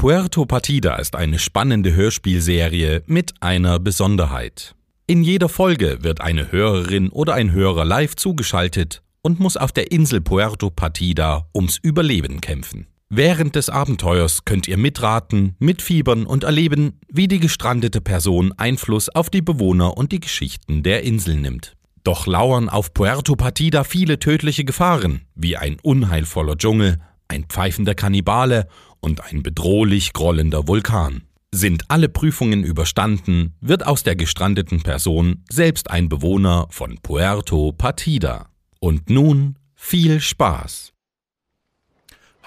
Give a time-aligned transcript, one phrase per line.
[0.00, 4.74] Puerto Partida ist eine spannende Hörspielserie mit einer Besonderheit.
[5.06, 9.92] In jeder Folge wird eine Hörerin oder ein Hörer live zugeschaltet und muss auf der
[9.92, 12.86] Insel Puerto Partida ums Überleben kämpfen.
[13.10, 19.28] Während des Abenteuers könnt ihr mitraten, mitfiebern und erleben, wie die gestrandete Person Einfluss auf
[19.28, 21.76] die Bewohner und die Geschichten der Insel nimmt.
[22.04, 26.96] Doch lauern auf Puerto Partida viele tödliche Gefahren, wie ein unheilvoller Dschungel,
[27.28, 28.66] ein pfeifender Kannibale
[29.00, 31.22] und ein bedrohlich grollender Vulkan.
[31.52, 38.46] Sind alle Prüfungen überstanden, wird aus der gestrandeten Person selbst ein Bewohner von Puerto Partida.
[38.78, 40.92] Und nun viel Spaß.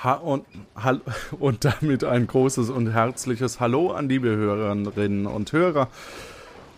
[0.04, 0.46] Ha und,
[1.40, 5.90] und damit ein großes und herzliches Hallo an liebe Hörerinnen und Hörer.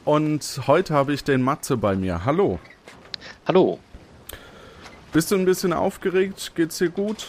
[0.03, 2.25] Und heute habe ich den Matze bei mir.
[2.25, 2.59] Hallo.
[3.47, 3.79] Hallo.
[5.11, 6.51] Bist du ein bisschen aufgeregt?
[6.55, 7.27] Geht's dir gut?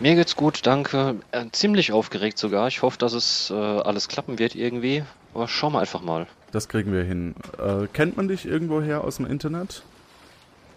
[0.00, 1.16] Mir geht's gut, danke.
[1.30, 2.68] Äh, ziemlich aufgeregt sogar.
[2.68, 5.04] Ich hoffe, dass es äh, alles klappen wird irgendwie.
[5.34, 6.26] Aber schauen wir einfach mal.
[6.52, 7.34] Das kriegen wir hin.
[7.58, 9.82] Äh, kennt man dich irgendwoher aus dem Internet?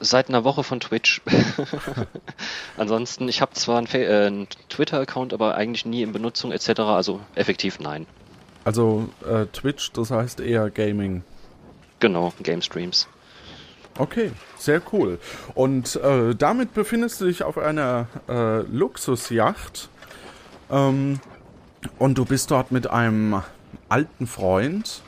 [0.01, 1.21] Seit einer Woche von Twitch.
[2.77, 6.81] Ansonsten, ich habe zwar einen, äh, einen Twitter-Account, aber eigentlich nie in Benutzung etc.
[6.81, 8.05] Also effektiv nein.
[8.65, 11.23] Also äh, Twitch, das heißt eher Gaming.
[12.01, 13.07] Genau, Game Streams.
[13.97, 15.19] Okay, sehr cool.
[15.53, 19.89] Und äh, damit befindest du dich auf einer äh, Luxusjacht.
[20.71, 21.19] Ähm,
[21.99, 23.41] und du bist dort mit einem
[23.89, 25.01] alten Freund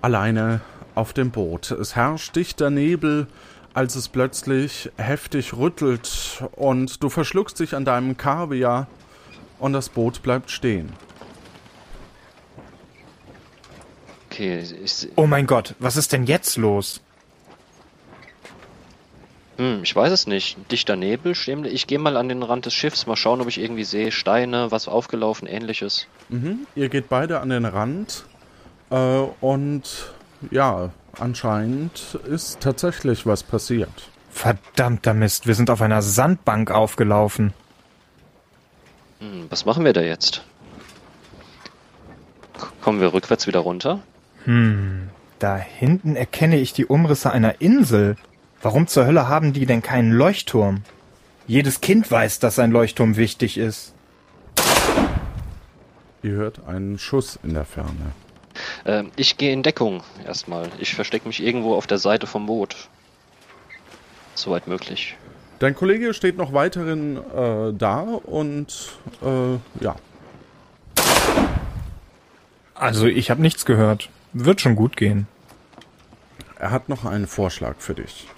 [0.00, 0.60] alleine
[0.94, 1.70] auf dem Boot.
[1.70, 3.26] Es herrscht dichter Nebel,
[3.74, 8.86] als es plötzlich heftig rüttelt und du verschluckst dich an deinem Kaviar
[9.58, 10.92] und das Boot bleibt stehen.
[14.30, 17.00] Okay, ich, oh mein Gott, was ist denn jetzt los?
[19.58, 20.56] Hm, ich weiß es nicht.
[20.70, 21.66] Dichter Nebel, stimmt.
[21.66, 24.70] Ich gehe mal an den Rand des Schiffs, mal schauen, ob ich irgendwie sehe Steine,
[24.70, 26.06] was aufgelaufen, ähnliches.
[26.28, 26.66] Mhm.
[26.74, 28.24] Ihr geht beide an den Rand
[28.90, 28.96] äh,
[29.40, 30.12] und
[30.50, 34.10] ja, anscheinend ist tatsächlich was passiert.
[34.30, 37.52] Verdammter Mist, wir sind auf einer Sandbank aufgelaufen.
[39.20, 40.42] Hm, was machen wir da jetzt?
[42.80, 44.00] Kommen wir rückwärts wieder runter?
[44.44, 48.16] Hm, da hinten erkenne ich die Umrisse einer Insel.
[48.62, 50.82] Warum zur Hölle haben die denn keinen Leuchtturm?
[51.48, 53.92] Jedes Kind weiß, dass ein Leuchtturm wichtig ist.
[56.22, 58.12] Ihr hört einen Schuss in der Ferne.
[58.84, 60.68] Äh, ich gehe in Deckung erstmal.
[60.78, 62.88] Ich verstecke mich irgendwo auf der Seite vom Boot.
[64.36, 65.16] Soweit möglich.
[65.58, 69.96] Dein Kollege steht noch weiterhin äh, da und äh, ja.
[72.74, 74.08] Also ich habe nichts gehört.
[74.32, 75.26] Wird schon gut gehen.
[76.60, 78.28] Er hat noch einen Vorschlag für dich.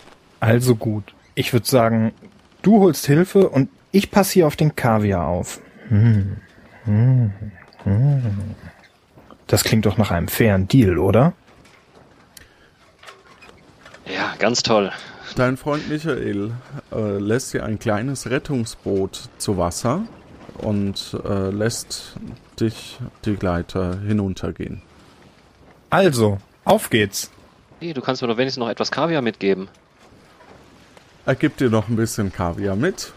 [0.45, 1.15] Also gut.
[1.35, 2.13] Ich würde sagen,
[2.61, 5.59] du holst Hilfe und ich passe hier auf den Kaviar auf.
[5.89, 6.37] Hm.
[6.85, 7.33] Hm.
[7.85, 8.55] Hm.
[9.47, 11.33] Das klingt doch nach einem fairen Deal, oder?
[14.05, 14.93] Ja, ganz toll.
[15.35, 16.53] Dein Freund Michael
[16.93, 20.03] äh, lässt dir ein kleines Rettungsboot zu Wasser
[20.59, 22.17] und äh, lässt
[22.61, 24.83] dich die Gleiter hinuntergehen.
[25.89, 27.31] Also, auf geht's.
[27.81, 29.69] Hey, du kannst mir doch wenigstens noch etwas Kaviar mitgeben.
[31.27, 33.15] Er gibt dir noch ein bisschen Kaviar mit.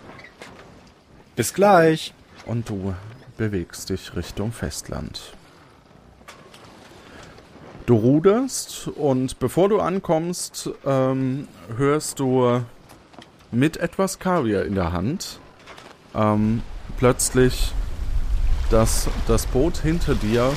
[1.36, 2.14] Bis gleich.
[2.46, 2.96] Und du
[3.36, 5.34] bewegst dich Richtung Festland.
[7.86, 12.64] Du ruderst und bevor du ankommst, ähm, hörst du
[13.52, 15.40] mit etwas Kaviar in der Hand
[16.16, 16.62] ähm,
[16.98, 17.74] plötzlich,
[18.70, 20.54] dass das Boot hinter dir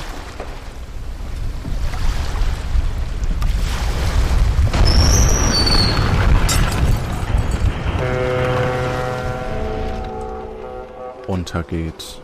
[11.41, 12.21] untergeht.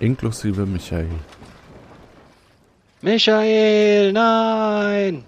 [0.00, 1.10] Inklusive Michael.
[3.02, 5.24] Michael, nein!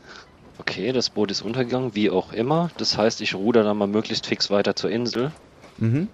[0.58, 2.70] Okay, das Boot ist untergegangen, wie auch immer.
[2.78, 5.32] Das heißt, ich ruder dann mal möglichst fix weiter zur Insel.
[5.76, 6.08] Mhm.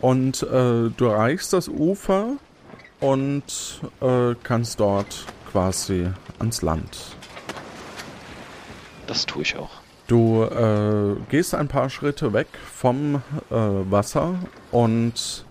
[0.00, 2.36] Und äh, du erreichst das Ufer
[3.00, 6.06] und äh, kannst dort quasi
[6.38, 7.16] ans Land.
[9.08, 9.81] Das tue ich auch.
[10.06, 13.20] Du äh, gehst ein paar Schritte weg vom äh,
[13.50, 14.34] Wasser
[14.70, 15.44] und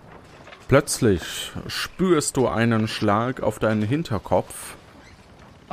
[0.68, 4.76] plötzlich spürst du einen Schlag auf deinen Hinterkopf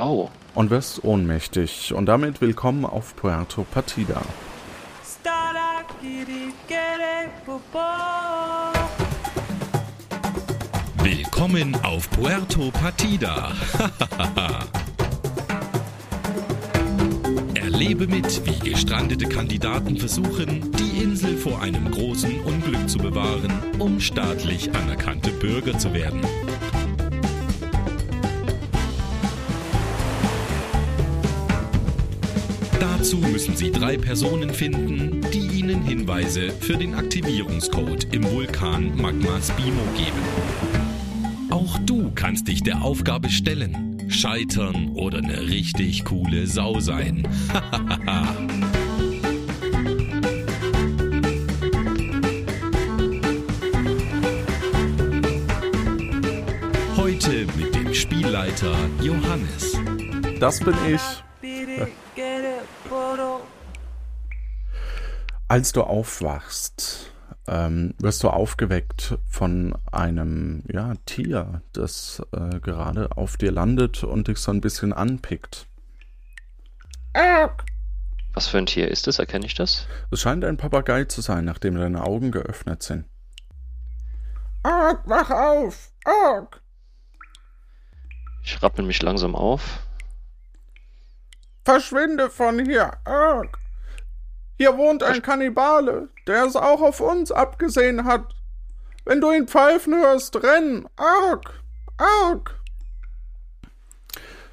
[0.00, 0.30] Au.
[0.54, 1.92] Und wirst ohnmächtig.
[1.92, 4.22] Und damit willkommen auf Puerto Partida.
[11.02, 13.52] Willkommen auf Puerto Partida.
[17.80, 23.98] Erlebe mit, wie gestrandete Kandidaten versuchen, die Insel vor einem großen Unglück zu bewahren, um
[24.00, 26.20] staatlich anerkannte Bürger zu werden.
[32.78, 39.52] Dazu müssen Sie drei Personen finden, die Ihnen Hinweise für den Aktivierungscode im Vulkan Magmas
[39.52, 40.20] Bimo geben.
[41.48, 47.26] Auch du kannst dich der Aufgabe stellen, scheitern oder eine richtig coole Sau sein.
[56.96, 59.76] Heute mit dem Spielleiter Johannes.
[60.38, 61.00] Das bin ich.
[65.48, 67.09] Als du aufwachst,
[67.46, 74.28] ähm, wirst du aufgeweckt von einem ja, Tier, das äh, gerade auf dir landet und
[74.28, 75.66] dich so ein bisschen anpickt.
[78.40, 79.18] Was für ein Tier ist es?
[79.18, 79.86] Erkenne ich das?
[80.10, 83.04] Es scheint ein Papagei zu sein, nachdem deine Augen geöffnet sind.
[84.62, 85.92] Arg, wach auf!
[86.04, 86.62] Arg!
[88.42, 89.80] Ich rappel mich langsam auf.
[91.64, 92.92] Verschwinde von hier!
[93.04, 93.59] Arg!
[94.60, 98.34] Hier wohnt ein Kannibale, der es auch auf uns abgesehen hat.
[99.06, 100.86] Wenn du ihn pfeifen hörst, renn!
[100.96, 101.62] Arg!
[101.96, 102.60] Arg!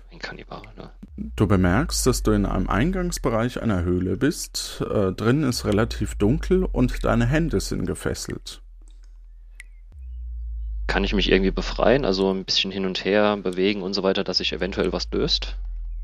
[0.10, 0.92] Ein Kannibale, ne?
[1.36, 4.82] Du bemerkst, dass du in einem Eingangsbereich einer Höhle bist.
[4.90, 8.62] Äh, drin ist relativ dunkel und deine Hände sind gefesselt.
[10.88, 12.06] Kann ich mich irgendwie befreien?
[12.06, 15.58] Also ein bisschen hin und her bewegen und so weiter, dass sich eventuell was löst?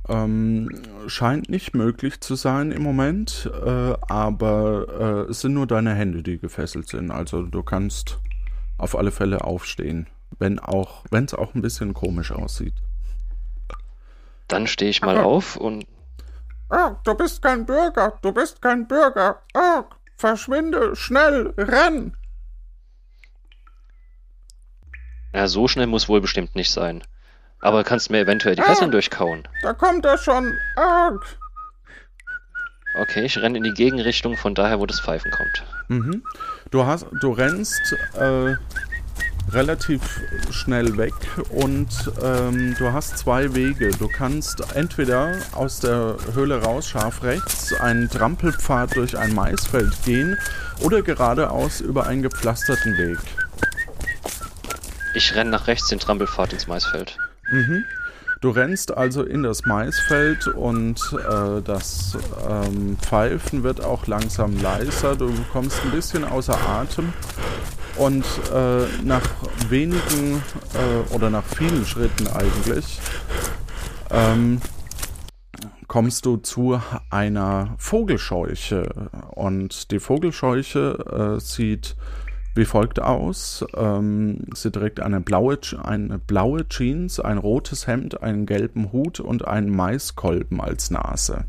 [0.09, 0.69] Ähm,
[1.07, 6.23] scheint nicht möglich zu sein im Moment, äh, aber äh, es sind nur deine Hände,
[6.23, 7.09] die gefesselt sind.
[7.09, 8.19] Also du kannst
[8.77, 10.07] auf alle Fälle aufstehen,
[10.39, 12.73] wenn auch, wenn es auch ein bisschen komisch aussieht.
[14.50, 15.85] Dann stehe ich mal auf und
[16.69, 19.41] Ah, du bist kein Bürger, du bist kein Bürger.
[19.53, 19.83] Ah,
[20.17, 22.17] verschwinde, schnell, renn.
[25.33, 27.03] ja, so schnell muss wohl bestimmt nicht sein.
[27.63, 29.48] Aber kannst mir eventuell die Fesseln durchkauen?
[29.62, 30.54] Da kommt er schon.
[30.75, 31.24] Arg.
[33.00, 35.63] Okay, ich renne in die Gegenrichtung von daher, wo das Pfeifen kommt.
[35.88, 36.24] Mhm.
[36.71, 38.56] Du hast, du rennst äh,
[39.54, 40.01] relativ
[40.51, 41.13] schnell weg
[41.51, 41.88] und
[42.21, 43.92] ähm, du hast zwei Wege.
[43.92, 50.38] Du kannst entweder aus der Höhle raus, scharf rechts, einen Trampelpfad durch ein Maisfeld gehen
[50.81, 53.19] oder geradeaus über einen gepflasterten Weg.
[55.15, 57.18] Ich renne nach rechts den Trampelpfad ins Maisfeld.
[57.51, 57.85] Mhm.
[58.41, 62.17] Du rennst also in das Maisfeld und äh, das
[62.49, 65.15] ähm, Pfeifen wird auch langsam leiser.
[65.15, 67.13] Du kommst ein bisschen außer Atem
[67.95, 69.21] und äh, nach
[69.69, 70.41] wenigen
[70.73, 72.99] äh, oder nach vielen Schritten eigentlich
[74.09, 74.59] ähm,
[75.87, 81.95] kommst du zu einer Vogelscheuche und die Vogelscheuche äh, sieht
[82.55, 83.65] wie folgt aus.
[83.75, 89.47] Ähm, sie trägt eine blaue, eine blaue Jeans, ein rotes Hemd, einen gelben Hut und
[89.47, 91.45] einen Maiskolben als Nase.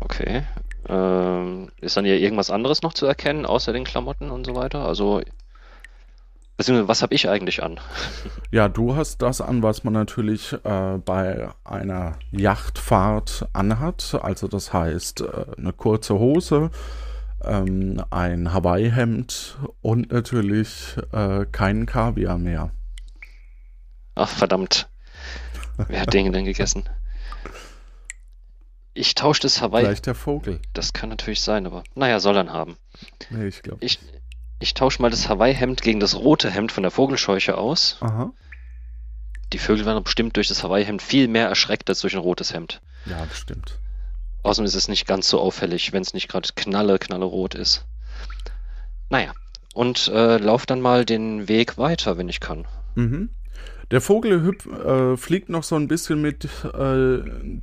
[0.00, 0.44] Okay.
[0.88, 4.86] Ähm, ist dann hier irgendwas anderes noch zu erkennen, außer den Klamotten und so weiter?
[4.86, 5.20] Also,
[6.56, 7.80] beziehungsweise, was habe ich eigentlich an?
[8.50, 14.18] Ja, du hast das an, was man natürlich äh, bei einer Yachtfahrt anhat.
[14.22, 16.70] Also das heißt, äh, eine kurze Hose,
[17.48, 22.70] ähm, ein Hawaii-Hemd und natürlich äh, keinen Kaviar mehr.
[24.14, 24.88] Ach, verdammt.
[25.88, 26.88] Wer hat den denn gegessen?
[28.94, 29.84] Ich tausche das Hawaii.
[29.84, 30.60] Vielleicht der Vogel.
[30.72, 32.76] Das kann natürlich sein, aber naja, soll dann haben.
[33.30, 33.84] Nee, ich glaube.
[33.84, 34.00] Ich,
[34.58, 37.98] ich tausche mal das Hawaii-Hemd gegen das rote Hemd von der Vogelscheuche aus.
[38.00, 38.32] Aha.
[39.52, 42.82] Die Vögel waren bestimmt durch das Hawaii-Hemd viel mehr erschreckt als durch ein rotes Hemd.
[43.06, 43.78] Ja, das stimmt.
[44.42, 47.86] Außerdem ist es nicht ganz so auffällig, wenn es nicht gerade knalle, knallerot ist.
[49.10, 49.32] Naja,
[49.74, 52.66] und äh, lauf dann mal den Weg weiter, wenn ich kann.
[52.94, 53.30] Mhm.
[53.90, 57.20] Der Vogel hüpf, äh, fliegt noch so ein bisschen mit äh,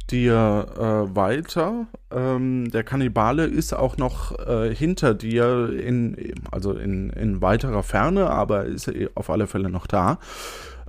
[0.10, 1.86] dir äh, weiter.
[2.12, 8.32] Ähm, der Kannibale ist auch noch äh, hinter dir, in, also in, in weiterer Ferne,
[8.32, 10.17] aber ist auf alle Fälle noch da.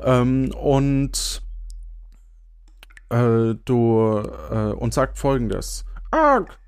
[0.02, 1.42] Ähm, und
[3.10, 5.84] äh, du äh, und sagt folgendes.
[6.10, 6.58] Arg,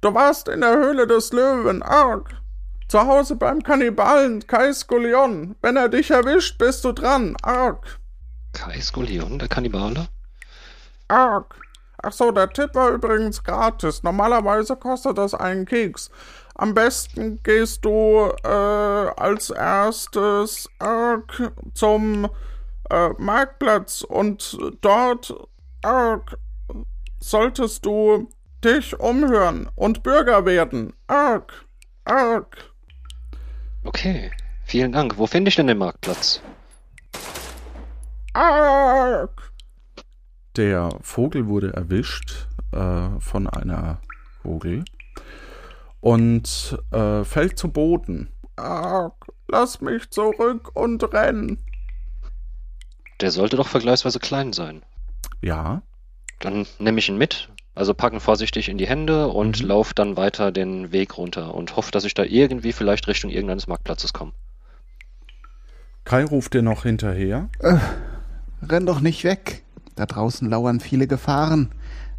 [0.00, 2.30] du warst in der Höhle des Löwen, Arg.
[2.88, 5.56] Zu Hause beim Kannibalen Kai Skolion.
[5.60, 7.98] Wenn er dich erwischt, bist du dran, Arg.
[8.52, 10.08] Kai Skolion, der Kannibale?
[11.08, 11.56] Arg.
[12.02, 14.02] Ach so, der Tipp war übrigens gratis.
[14.02, 16.10] Normalerweise kostet das einen Keks.
[16.54, 22.28] Am besten gehst du äh, als erstes arg, zum
[22.88, 25.34] äh, Marktplatz und dort
[25.86, 26.36] arg,
[27.20, 28.28] solltest du
[28.64, 30.92] dich umhören und Bürger werden.
[31.06, 31.52] Arg,
[32.04, 32.56] arg.
[33.84, 34.32] Okay,
[34.64, 35.16] vielen Dank.
[35.16, 36.40] Wo finde ich denn den Marktplatz?
[38.32, 39.52] Arg.
[40.56, 43.98] Der Vogel wurde erwischt äh, von einer
[44.42, 44.84] Kugel
[46.00, 48.32] und äh, fällt zu Boden.
[48.56, 49.14] Arg,
[49.48, 51.58] lass mich zurück und renn.
[53.20, 54.82] Der sollte doch vergleichsweise klein sein.
[55.42, 55.82] Ja,
[56.40, 59.68] Dann nehme ich ihn mit, also packen vorsichtig in die Hände und Mhm.
[59.68, 63.66] lauf dann weiter den Weg runter und hoffe, dass ich da irgendwie vielleicht Richtung irgendeines
[63.66, 64.32] Marktplatzes komme.
[66.04, 67.48] Kai ruft dir noch hinterher.
[68.62, 69.64] Renn doch nicht weg.
[69.96, 71.74] Da draußen lauern viele Gefahren.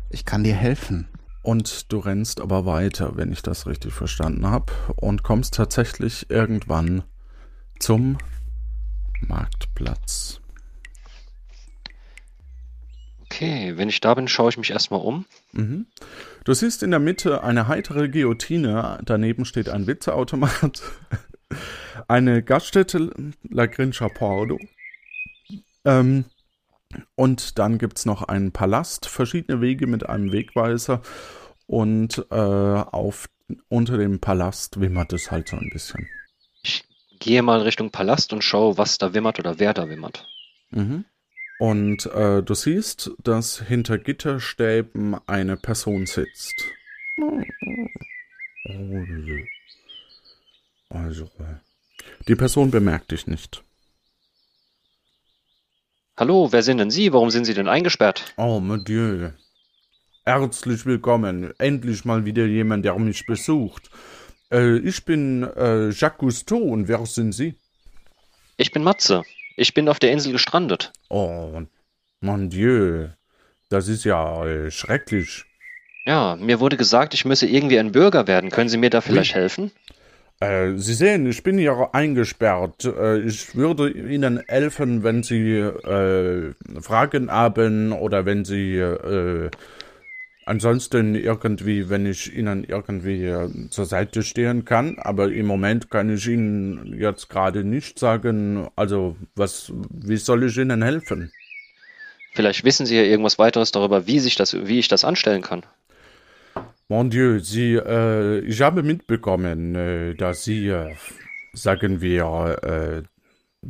[0.09, 1.07] Ich kann dir helfen.
[1.41, 7.03] Und du rennst aber weiter, wenn ich das richtig verstanden habe, und kommst tatsächlich irgendwann
[7.79, 8.17] zum
[9.21, 10.41] Marktplatz.
[13.29, 15.25] Okay, wenn ich da bin, schaue ich mich erstmal um.
[15.51, 15.87] Mhm.
[16.45, 20.81] Du siehst in der Mitte eine heitere Guillotine, daneben steht ein Witzeautomat,
[22.07, 23.11] eine Gaststätte
[23.49, 24.57] La Grincha Pordo.
[25.83, 26.25] Ähm,
[27.15, 31.01] und dann gibt es noch einen Palast, verschiedene Wege mit einem Wegweiser
[31.65, 33.27] und äh, auf,
[33.67, 36.07] unter dem Palast wimmert es halt so ein bisschen.
[36.63, 36.85] Ich
[37.19, 40.25] gehe mal Richtung Palast und schaue, was da wimmert oder wer da wimmert.
[40.71, 41.03] Mhm.
[41.59, 46.63] Und äh, du siehst, dass hinter Gitterstäben eine Person sitzt.
[50.89, 51.29] Also,
[52.27, 53.63] die Person bemerkt dich nicht.
[56.15, 57.13] Hallo, wer sind denn Sie?
[57.13, 58.33] Warum sind Sie denn eingesperrt?
[58.37, 59.31] Oh, mon Dieu.
[60.25, 61.53] Herzlich willkommen.
[61.57, 63.89] Endlich mal wieder jemand, der mich besucht.
[64.51, 67.55] Äh, ich bin äh, Jacques Cousteau und wer sind Sie?
[68.57, 69.23] Ich bin Matze.
[69.57, 70.93] Ich bin auf der Insel gestrandet.
[71.09, 71.63] Oh,
[72.21, 73.07] mon Dieu.
[73.69, 75.45] Das ist ja äh, schrecklich.
[76.05, 78.51] Ja, mir wurde gesagt, ich müsse irgendwie ein Bürger werden.
[78.51, 79.71] Können Sie mir da vielleicht helfen?
[80.39, 82.85] Äh, Sie sehen, ich bin hier eingesperrt.
[82.85, 89.49] Äh, ich würde Ihnen helfen, wenn Sie äh, Fragen haben oder wenn Sie äh,
[90.47, 94.97] ansonsten irgendwie, wenn ich Ihnen irgendwie zur Seite stehen kann.
[94.99, 100.57] Aber im Moment kann ich Ihnen jetzt gerade nicht sagen, also was, wie soll ich
[100.57, 101.31] Ihnen helfen?
[102.33, 105.63] Vielleicht wissen Sie ja irgendwas weiteres darüber, wie sich das, wie ich das anstellen kann.
[106.87, 110.95] Mon Dieu, Sie, äh, ich habe mitbekommen, äh, dass Sie, äh,
[111.53, 113.03] sagen wir, äh,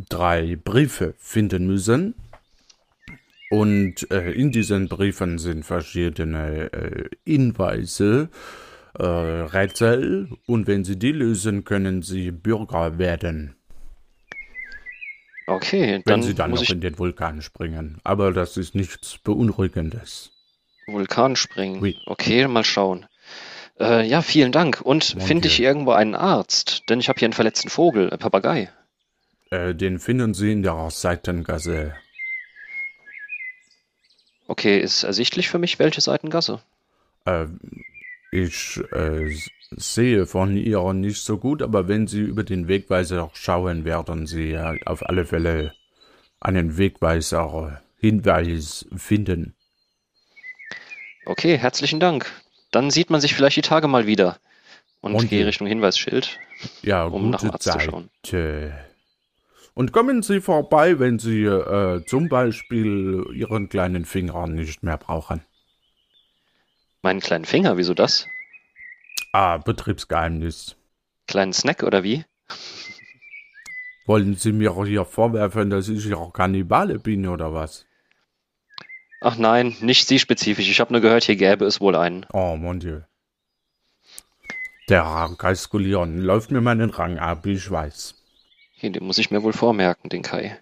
[0.09, 2.13] drei Briefe finden müssen.
[3.49, 8.29] Und äh, in diesen Briefen sind verschiedene äh, Hinweise,
[8.97, 10.29] äh, Rätsel.
[10.45, 13.57] Und wenn Sie die lösen, können Sie Bürger werden,
[15.49, 17.99] Okay, wenn dann Sie dann muss noch ich in den Vulkan springen.
[18.03, 20.31] Aber das ist nichts Beunruhigendes.
[20.87, 21.81] Vulkan springen.
[21.81, 21.97] Oui.
[22.05, 23.05] Okay, mal schauen.
[23.79, 24.81] Äh, ja, vielen Dank.
[24.81, 26.89] Und finde ich irgendwo einen Arzt?
[26.89, 28.69] Denn ich habe hier einen verletzten Vogel, einen Papagei.
[29.49, 31.93] Äh, den finden Sie in der Seitengasse.
[34.47, 36.61] Okay, ist ersichtlich für mich, welche Seitengasse?
[37.25, 37.47] Äh,
[38.31, 39.35] ich äh,
[39.71, 44.51] sehe von ihr nicht so gut, aber wenn Sie über den Wegweiser schauen, werden Sie
[44.51, 45.73] ja auf alle Fälle
[46.39, 49.55] einen Wegweiser Hinweis finden.
[51.25, 52.31] Okay, herzlichen Dank.
[52.71, 54.37] Dann sieht man sich vielleicht die Tage mal wieder.
[55.01, 56.39] Und Und gehe Richtung Hinweisschild.
[56.81, 57.83] Ja, Um nach dem Arzt zu Zeit.
[57.83, 58.09] schauen.
[59.77, 65.41] Und kommen Sie vorbei, wenn Sie äh, zum Beispiel Ihren kleinen Finger nicht mehr brauchen.
[67.03, 68.27] Meinen kleinen Finger, wieso das?
[69.33, 70.75] Ah, Betriebsgeheimnis.
[71.27, 72.25] Kleinen Snack oder wie?
[74.07, 77.85] Wollen Sie mir hier vorwerfen, dass ich Ihr Kannibale bin oder was?
[79.21, 80.71] Ach nein, nicht Sie spezifisch.
[80.71, 82.25] Ich habe nur gehört, hier gäbe es wohl einen.
[82.33, 83.01] Oh, mon Dieu.
[84.89, 88.16] Der Gaskulion läuft mir meinen Rang ab, ich weiß.
[88.77, 90.59] Okay, den muss ich mir wohl vormerken, den Kai.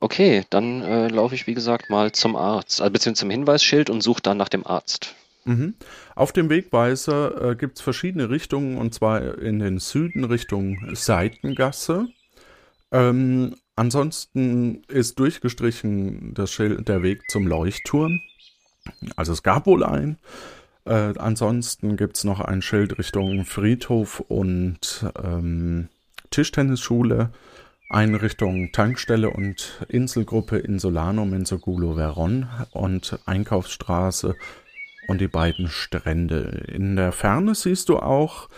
[0.00, 4.02] Okay, dann äh, laufe ich wie gesagt mal zum Arzt, äh, beziehungsweise zum Hinweisschild und
[4.02, 5.14] suche dann nach dem Arzt.
[5.44, 5.74] Mhm.
[6.16, 12.08] Auf dem Wegweiser äh, gibt es verschiedene Richtungen, und zwar in den Süden Richtung Seitengasse.
[12.90, 18.20] Ähm, ansonsten ist durchgestrichen Schild, der Weg zum Leuchtturm.
[19.14, 20.18] Also es gab wohl einen.
[20.84, 25.88] Äh, ansonsten gibt es noch ein Schild Richtung Friedhof und ähm,
[26.32, 27.30] Tischtennisschule.
[27.88, 34.34] Eine Richtung Tankstelle und Inselgruppe Insulanum in Sogulo Veron und Einkaufsstraße
[35.06, 36.64] und die beiden Strände.
[36.68, 38.48] In der Ferne siehst du auch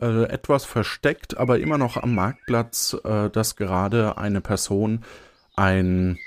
[0.00, 5.04] äh, etwas versteckt, aber immer noch am Marktplatz, äh, dass gerade eine Person
[5.56, 6.18] ein,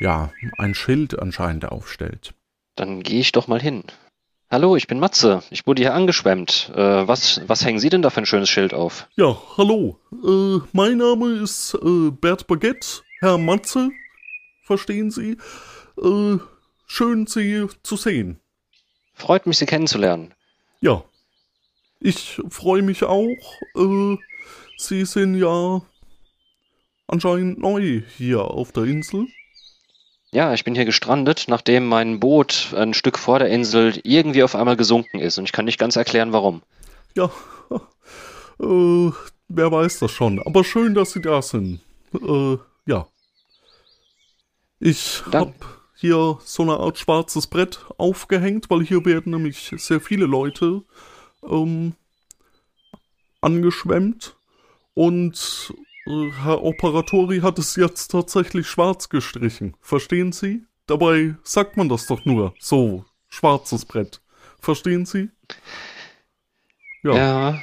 [0.00, 2.34] ja, ein Schild anscheinend aufstellt.
[2.76, 3.84] Dann gehe ich doch mal hin.
[4.54, 5.42] Hallo, ich bin Matze.
[5.50, 6.70] Ich wurde hier angeschwemmt.
[6.76, 9.08] Äh, was, was hängen Sie denn da für ein schönes Schild auf?
[9.16, 9.98] Ja, hallo.
[10.12, 13.90] Äh, mein Name ist äh, Bert Baguette, Herr Matze.
[14.62, 15.38] Verstehen Sie?
[16.00, 16.38] Äh,
[16.86, 18.38] schön, Sie zu sehen.
[19.12, 20.32] Freut mich, Sie kennenzulernen.
[20.80, 21.02] Ja.
[21.98, 23.26] Ich freue mich auch.
[23.74, 24.18] Äh,
[24.76, 25.82] Sie sind ja
[27.08, 29.26] anscheinend neu hier auf der Insel.
[30.34, 34.56] Ja, ich bin hier gestrandet, nachdem mein Boot ein Stück vor der Insel irgendwie auf
[34.56, 36.62] einmal gesunken ist und ich kann nicht ganz erklären, warum.
[37.14, 37.30] Ja,
[38.60, 39.12] äh,
[39.46, 40.42] wer weiß das schon.
[40.44, 41.78] Aber schön, dass Sie da sind.
[42.20, 43.06] Äh, ja.
[44.80, 45.54] Ich Dann- hab
[45.94, 50.82] hier so eine Art schwarzes Brett aufgehängt, weil hier werden nämlich sehr viele Leute
[51.48, 51.94] ähm,
[53.40, 54.34] angeschwemmt.
[54.94, 55.72] Und
[56.06, 59.74] Herr Operatori hat es jetzt tatsächlich schwarz gestrichen.
[59.80, 60.64] Verstehen Sie?
[60.86, 62.54] Dabei sagt man das doch nur.
[62.60, 64.20] So, schwarzes Brett.
[64.60, 65.30] Verstehen Sie?
[67.02, 67.14] Ja.
[67.16, 67.62] Ja,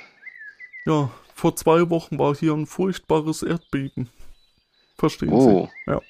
[0.85, 4.09] Ja, vor zwei Wochen war hier ein furchtbares Erdbeben.
[4.97, 5.69] Verstehen Oh.
[5.85, 5.91] Sie?
[5.91, 6.01] Ja.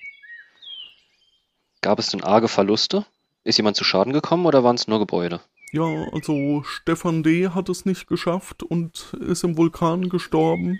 [1.82, 3.06] gab es denn arge Verluste?
[3.44, 5.42] Ist jemand zu Schaden gekommen oder waren es nur Gebäude?
[5.74, 5.84] Ja,
[6.14, 7.50] also Stefan D.
[7.50, 10.80] hat es nicht geschafft und ist im Vulkan gestorben.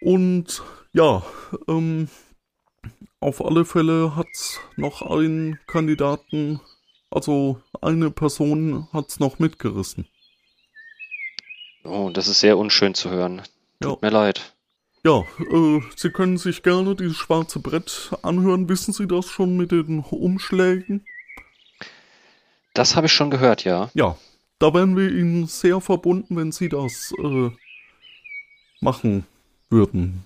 [0.00, 1.22] Und ja,
[1.68, 2.08] ähm,
[3.20, 6.60] auf alle Fälle hat's noch einen Kandidaten,
[7.10, 10.06] also eine Person hat's noch mitgerissen.
[11.84, 13.42] Oh, das ist sehr unschön zu hören.
[13.80, 14.08] Tut Ja.
[14.08, 14.54] mir leid.
[15.04, 18.68] Ja, äh, Sie können sich gerne dieses schwarze Brett anhören.
[18.68, 21.06] Wissen Sie das schon mit den Umschlägen?
[22.74, 23.90] Das habe ich schon gehört, ja.
[23.94, 24.16] Ja,
[24.58, 27.50] da wären wir Ihnen sehr verbunden, wenn Sie das äh,
[28.80, 29.26] machen
[29.70, 30.24] würden.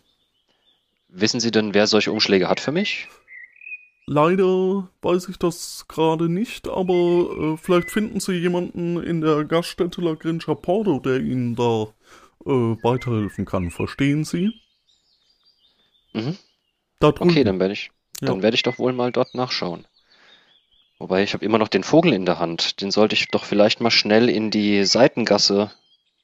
[1.08, 3.08] Wissen Sie denn, wer solche Umschläge hat für mich?
[4.06, 10.02] Leider weiß ich das gerade nicht, aber äh, vielleicht finden Sie jemanden in der Gaststätte
[10.02, 11.86] La Grincha Porto, der Ihnen da
[12.44, 12.50] äh,
[12.82, 13.70] weiterhelfen kann.
[13.70, 14.52] Verstehen Sie?
[16.12, 16.36] Mhm.
[17.00, 18.28] Okay, dann werde ich, Ja.
[18.28, 19.86] dann werde ich doch wohl mal dort nachschauen.
[20.98, 22.80] Wobei ich habe immer noch den Vogel in der Hand.
[22.80, 25.70] Den sollte ich doch vielleicht mal schnell in die Seitengasse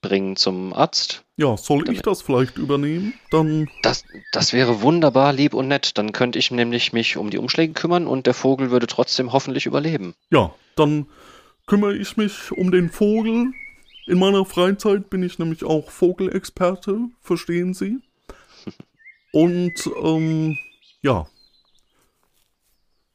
[0.01, 1.25] bringen zum Arzt.
[1.37, 3.15] Ja, soll ich Damit- das vielleicht übernehmen?
[3.31, 5.97] Dann, Das, das wäre wunderbar lieb und nett.
[5.99, 9.67] Dann könnte ich nämlich mich um die Umschläge kümmern und der Vogel würde trotzdem hoffentlich
[9.67, 10.15] überleben.
[10.31, 11.07] ja, dann
[11.67, 13.53] kümmere ich mich um den Vogel.
[14.07, 17.99] In meiner Freizeit bin ich nämlich auch Vogelexperte, verstehen Sie?
[19.33, 20.59] Und, ähm,
[21.03, 21.29] ja.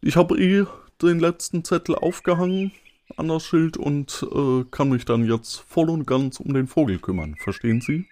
[0.02, 0.65] Ich habe eh
[1.02, 2.71] den letzten Zettel aufgehangen
[3.18, 7.00] an das Schild und äh, kann mich dann jetzt voll und ganz um den Vogel
[7.00, 7.36] kümmern.
[7.36, 8.06] Verstehen Sie?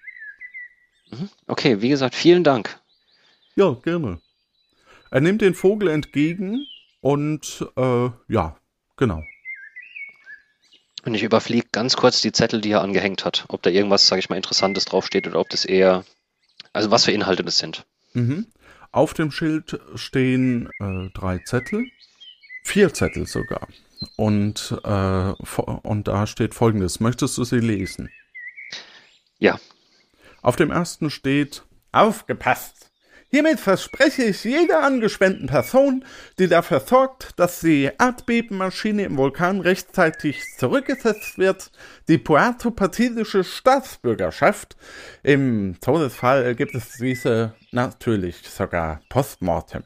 [1.48, 2.80] Okay, wie gesagt, vielen Dank.
[3.56, 4.20] Ja, gerne.
[5.12, 6.66] Er nimmt den Vogel entgegen
[7.02, 8.58] und, äh, ja,
[8.98, 9.24] genau.
[11.06, 13.46] Und ich überfliege ganz kurz die Zettel, die er angehängt hat.
[13.50, 16.06] Ob da irgendwas, sage ich mal, Interessantes draufsteht oder ob das eher,
[16.72, 17.86] also was für Inhalte das sind.
[18.14, 18.48] Mhm.
[18.92, 21.86] Auf dem Schild stehen äh, drei Zettel,
[22.64, 23.68] vier Zettel sogar.
[24.16, 27.00] Und, äh, und da steht folgendes.
[27.00, 28.10] Möchtest du sie lesen?
[29.40, 29.60] Ja.
[30.42, 32.90] Auf dem ersten steht Aufgepasst!
[33.34, 36.06] Hiermit verspreche ich jeder angeschwemmten Person,
[36.38, 41.72] die dafür sorgt, dass die Erdbebenmaschine im Vulkan rechtzeitig zurückgesetzt wird,
[42.08, 44.78] die puerto-pazifische Staatsbürgerschaft.
[45.24, 49.84] Im Todesfall gibt es diese natürlich sogar postmortem.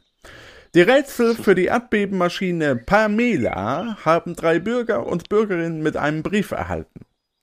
[0.78, 7.00] Die Rätsel für die Erdbebenmaschine Pamela haben drei Bürger und Bürgerinnen mit einem Brief erhalten.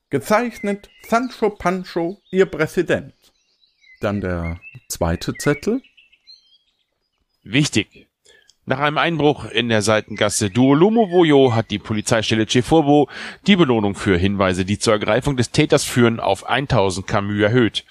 [0.08, 3.12] Gezeichnet Sancho Pancho, ihr Präsident.
[4.00, 5.82] Dann der zweite Zettel.
[7.42, 8.06] Wichtig.
[8.66, 13.08] Nach einem Einbruch in der Seitengasse Duolumo-Voyo hat die Polizeistelle Ceforbo
[13.48, 17.84] die Belohnung für Hinweise, die zur Ergreifung des Täters führen, auf 1000 Camus erhöht.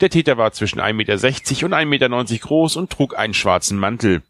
[0.00, 4.22] Der Täter war zwischen 1,60 Meter und 1,90 Meter groß und trug einen schwarzen Mantel.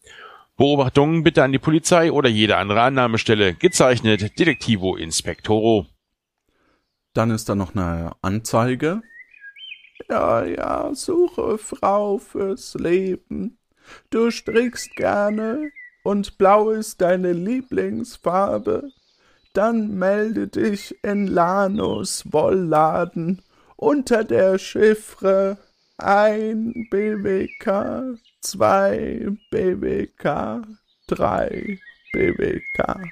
[0.56, 3.54] Beobachtungen bitte an die Polizei oder jede andere Annahmestelle.
[3.54, 5.86] Gezeichnet Detektivo Inspectoro.
[7.12, 9.02] Dann ist da noch eine Anzeige.
[10.08, 13.58] Ja, ja, suche Frau fürs Leben.
[14.10, 15.70] Du strickst gerne
[16.04, 18.90] und blau ist deine Lieblingsfarbe.
[19.54, 23.42] Dann melde dich in Lanos Wollladen
[23.76, 25.58] unter der Chiffre
[25.98, 30.62] 1 BWK, 2 BWK,
[31.06, 31.78] 3
[32.12, 33.10] BWK.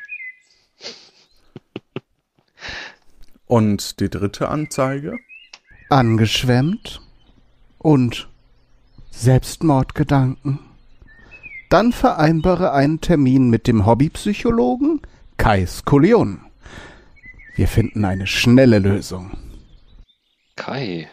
[3.47, 5.19] Und die dritte Anzeige?
[5.89, 7.01] Angeschwemmt
[7.79, 8.29] und
[9.11, 10.59] Selbstmordgedanken.
[11.71, 15.01] Dann vereinbare einen Termin mit dem Hobbypsychologen,
[15.39, 16.43] Kai Skolion.
[17.55, 19.31] Wir finden eine schnelle Lösung.
[20.57, 21.09] Kai.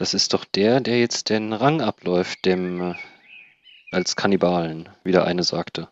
[0.00, 2.94] Das ist doch der, der jetzt den Rang abläuft, dem äh,
[3.92, 5.88] als Kannibalen, wie der eine sagte.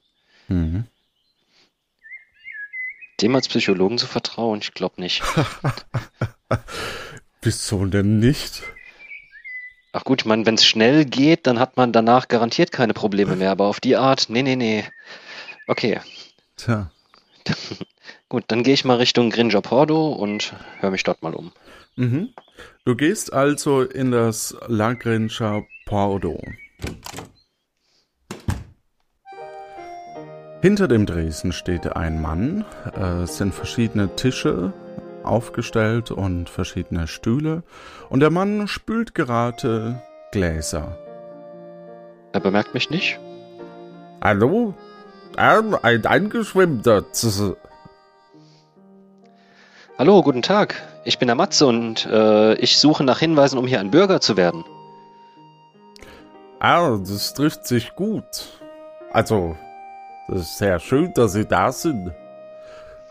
[0.49, 0.87] Mhm.
[3.21, 5.23] Dem als Psychologen zu vertrauen, ich glaube nicht.
[7.43, 8.63] Wieso denn nicht?
[9.93, 13.37] Ach gut, ich meine, wenn es schnell geht, dann hat man danach garantiert keine Probleme
[13.37, 14.85] mehr, aber auf die Art, nee, nee, nee.
[15.67, 16.01] Okay,
[16.57, 16.91] Tja.
[18.31, 21.53] gut, dann gehe ich mal Richtung Gringer Pordo und höre mich dort mal um.
[21.99, 22.29] Mhm.
[22.85, 26.41] Du gehst also in das Lagrancher Pordo.
[30.63, 32.65] Hinter dem Dresen steht ein Mann.
[32.95, 34.73] Es sind verschiedene Tische
[35.25, 37.65] aufgestellt und verschiedene Stühle.
[38.11, 40.97] Und der Mann spült gerade Gläser.
[42.33, 43.19] Er bemerkt mich nicht?
[44.23, 44.73] Hallo?
[45.37, 47.05] Ähm, ein Eingeschwemmter.
[49.99, 50.81] Hallo, guten Tag.
[51.09, 54.37] Ich bin der Matze und äh, ich suche nach Hinweisen, um hier ein Bürger zu
[54.37, 54.63] werden.
[56.61, 58.61] Ah, das trifft sich gut.
[59.11, 59.57] Also,
[60.29, 62.13] das ist sehr schön, dass Sie da sind.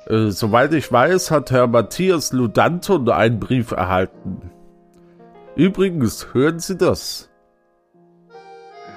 [0.05, 4.51] Äh, soweit ich weiß, hat Herr Matthias Ludanton einen Brief erhalten.
[5.55, 7.29] Übrigens, hören Sie das?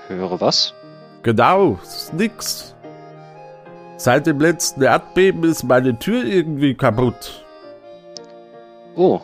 [0.08, 0.74] Höre was?
[1.22, 2.76] Genau, ist nix.
[3.96, 7.46] Seit dem letzten Erdbeben ist meine Tür irgendwie kaputt.
[8.96, 9.20] Oh,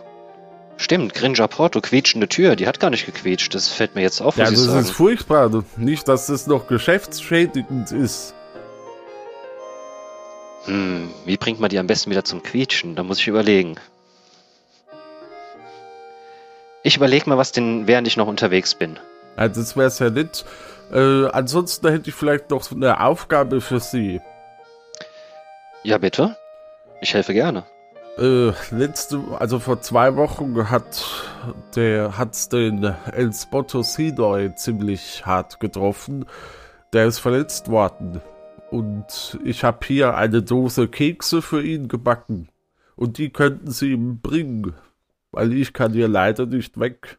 [0.76, 3.55] stimmt, Gringer Porto, quietschende Tür, die hat gar nicht gequietscht.
[3.55, 4.81] Das fällt mir jetzt auf, Ja, das sagen.
[4.81, 5.50] ist furchtbar.
[5.76, 8.35] Nicht, dass das noch geschäftsschädigend ist.
[10.64, 12.96] Hm, wie bringt man die am besten wieder zum Quietschen?
[12.96, 13.76] Da muss ich überlegen.
[16.83, 18.98] Ich überlege mal was, denn, während ich noch unterwegs bin.
[19.37, 20.44] Ja, das wäre sehr nett.
[20.92, 24.20] Äh, ansonsten hätte ich vielleicht noch eine Aufgabe für Sie.
[25.83, 26.37] Ja, bitte?
[27.00, 27.64] Ich helfe gerne.
[28.18, 31.05] Äh, letzte, also vor zwei Wochen hat
[31.74, 36.24] der hat's den El Spotto Sidoi ziemlich hart getroffen.
[36.94, 38.22] Der ist verletzt worden.
[38.70, 42.48] Und ich habe hier eine Dose Kekse für ihn gebacken.
[42.96, 44.74] Und die könnten Sie ihm bringen.
[45.31, 47.18] Weil ich kann hier leider nicht weg.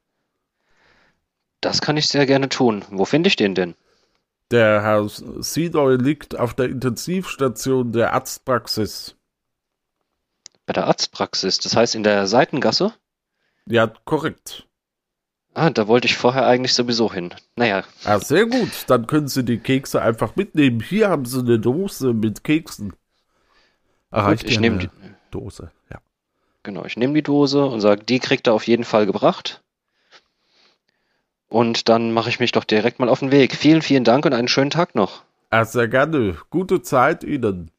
[1.62, 2.84] Das kann ich sehr gerne tun.
[2.90, 3.76] Wo finde ich den denn?
[4.50, 9.17] Der Herr Sidoi liegt auf der Intensivstation der Arztpraxis.
[10.68, 12.94] Bei der Arztpraxis, das heißt in der Seitengasse?
[13.66, 14.68] Ja, korrekt.
[15.54, 17.34] Ah, da wollte ich vorher eigentlich sowieso hin.
[17.56, 18.70] Naja, Ah, sehr gut.
[18.88, 20.82] Dann können Sie die Kekse einfach mitnehmen.
[20.82, 22.94] Hier haben Sie eine Dose mit Keksen.
[24.12, 24.90] Erreicht gut, ich nehme die,
[25.32, 25.72] Dose.
[25.90, 26.00] Ja.
[26.64, 29.64] genau, ich nehme die Dose und sage, die kriegt er auf jeden Fall gebracht.
[31.50, 33.56] Und dann mache ich mich doch direkt mal auf den Weg.
[33.56, 35.24] Vielen, vielen Dank und einen schönen Tag noch.
[35.50, 36.38] Ah, sehr gerne.
[36.50, 37.72] Gute Zeit Ihnen.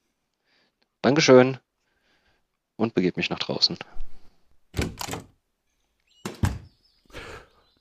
[1.03, 1.59] Dankeschön.
[2.79, 3.77] Und begebe mich nach draußen.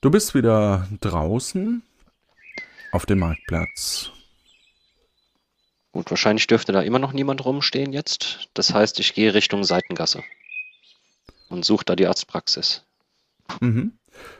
[0.02, 1.82] Du bist wieder draußen
[2.92, 4.10] auf dem Marktplatz.
[5.92, 8.48] Gut, wahrscheinlich dürfte da immer noch niemand rumstehen jetzt.
[8.54, 10.22] Das heißt, ich gehe Richtung Seitengasse
[11.48, 12.84] und suche da die Arztpraxis.
[13.60, 13.92] Mhm.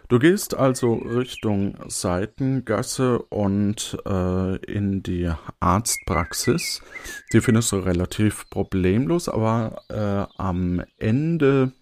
[0.09, 6.81] Du gehst also Richtung Seitengasse und äh, in die Arztpraxis.
[7.33, 11.73] Die findest du relativ problemlos, aber äh, am Ende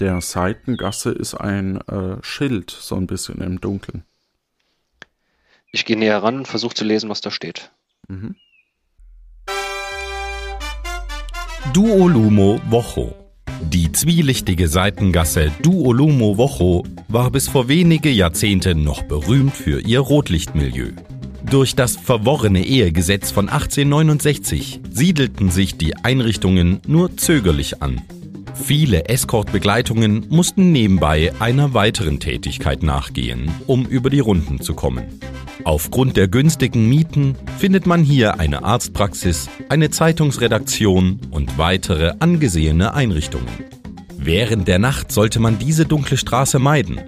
[0.00, 4.04] der Seitengasse ist ein äh, Schild, so ein bisschen im Dunkeln.
[5.72, 7.70] Ich gehe näher ran und versuche zu lesen, was da steht.
[8.08, 8.36] Mhm.
[11.72, 13.19] Duolumo Wocho.
[13.72, 20.88] Die zwielichtige Seitengasse Duolumo Wocho war bis vor wenige Jahrzehnte noch berühmt für ihr Rotlichtmilieu.
[21.48, 28.02] Durch das verworrene Ehegesetz von 1869 siedelten sich die Einrichtungen nur zögerlich an.
[28.54, 35.04] Viele Escortbegleitungen mussten nebenbei einer weiteren Tätigkeit nachgehen, um über die Runden zu kommen.
[35.64, 43.48] Aufgrund der günstigen Mieten findet man hier eine Arztpraxis, eine Zeitungsredaktion und weitere angesehene Einrichtungen.
[44.16, 47.00] Während der Nacht sollte man diese dunkle Straße meiden.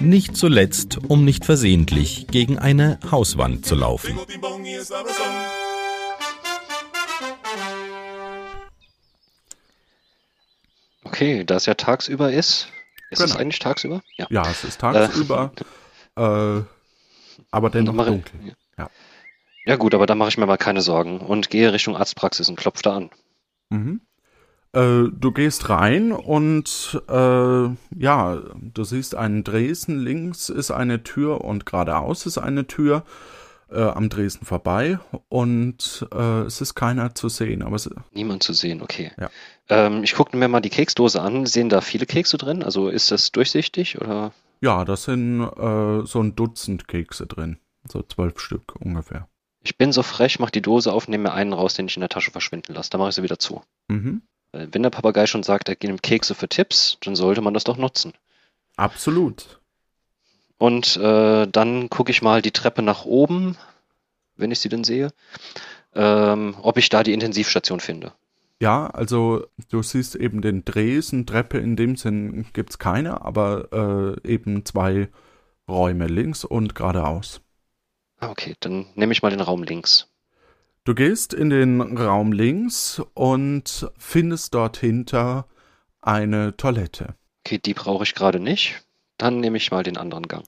[0.00, 4.18] Nicht zuletzt, um nicht versehentlich gegen eine Hauswand zu laufen.
[11.04, 12.68] Okay, da es ja tagsüber ist.
[13.10, 13.40] Ist es Genau.
[13.40, 14.02] eigentlich tagsüber?
[14.16, 14.26] Ja.
[14.30, 15.52] Ja, es ist tagsüber,
[16.16, 16.62] äh,
[17.50, 18.54] aber dennoch Dann mache- dunkel.
[18.76, 18.88] Ja.
[19.66, 22.56] Ja gut, aber da mache ich mir mal keine Sorgen und gehe Richtung Arztpraxis und
[22.56, 23.10] klopfe da an.
[23.70, 24.00] Mhm.
[24.74, 27.12] Äh, du gehst rein und äh,
[27.98, 33.04] ja, du siehst einen Dresen, links ist eine Tür und geradeaus ist eine Tür.
[33.70, 34.98] äh, am Dresden vorbei
[35.30, 37.62] und äh, es ist keiner zu sehen.
[37.62, 37.78] Aber
[38.12, 39.10] Niemand zu sehen, okay.
[39.18, 39.30] Ja.
[39.70, 41.46] Ähm, ich gucke mir mal die Keksdose an.
[41.46, 42.62] Sehen da viele Kekse drin?
[42.62, 44.32] Also ist das durchsichtig oder?
[44.64, 47.58] Ja, da sind äh, so ein Dutzend Kekse drin.
[47.86, 49.28] So zwölf Stück ungefähr.
[49.62, 52.00] Ich bin so frech, mach die Dose auf, nehme mir einen raus, den ich in
[52.00, 52.90] der Tasche verschwinden lasse.
[52.90, 53.62] Dann mache ich sie wieder zu.
[53.88, 54.22] Mhm.
[54.52, 57.76] Wenn der Papagei schon sagt, er nimmt Kekse für Tipps, dann sollte man das doch
[57.76, 58.12] nutzen.
[58.76, 59.60] Absolut.
[60.58, 63.56] Und äh, dann gucke ich mal die Treppe nach oben,
[64.36, 65.10] wenn ich sie denn sehe,
[65.94, 68.12] ähm, ob ich da die Intensivstation finde.
[68.64, 74.26] Ja, also du siehst eben den Dresen, Treppe in dem Sinn gibt's keine, aber äh,
[74.26, 75.10] eben zwei
[75.68, 77.42] Räume links und geradeaus.
[78.20, 80.08] Ah, okay, dann nehme ich mal den Raum links.
[80.84, 85.46] Du gehst in den Raum links und findest dort hinter
[86.00, 87.16] eine Toilette.
[87.44, 88.82] Okay, die brauche ich gerade nicht.
[89.18, 90.46] Dann nehme ich mal den anderen Gang.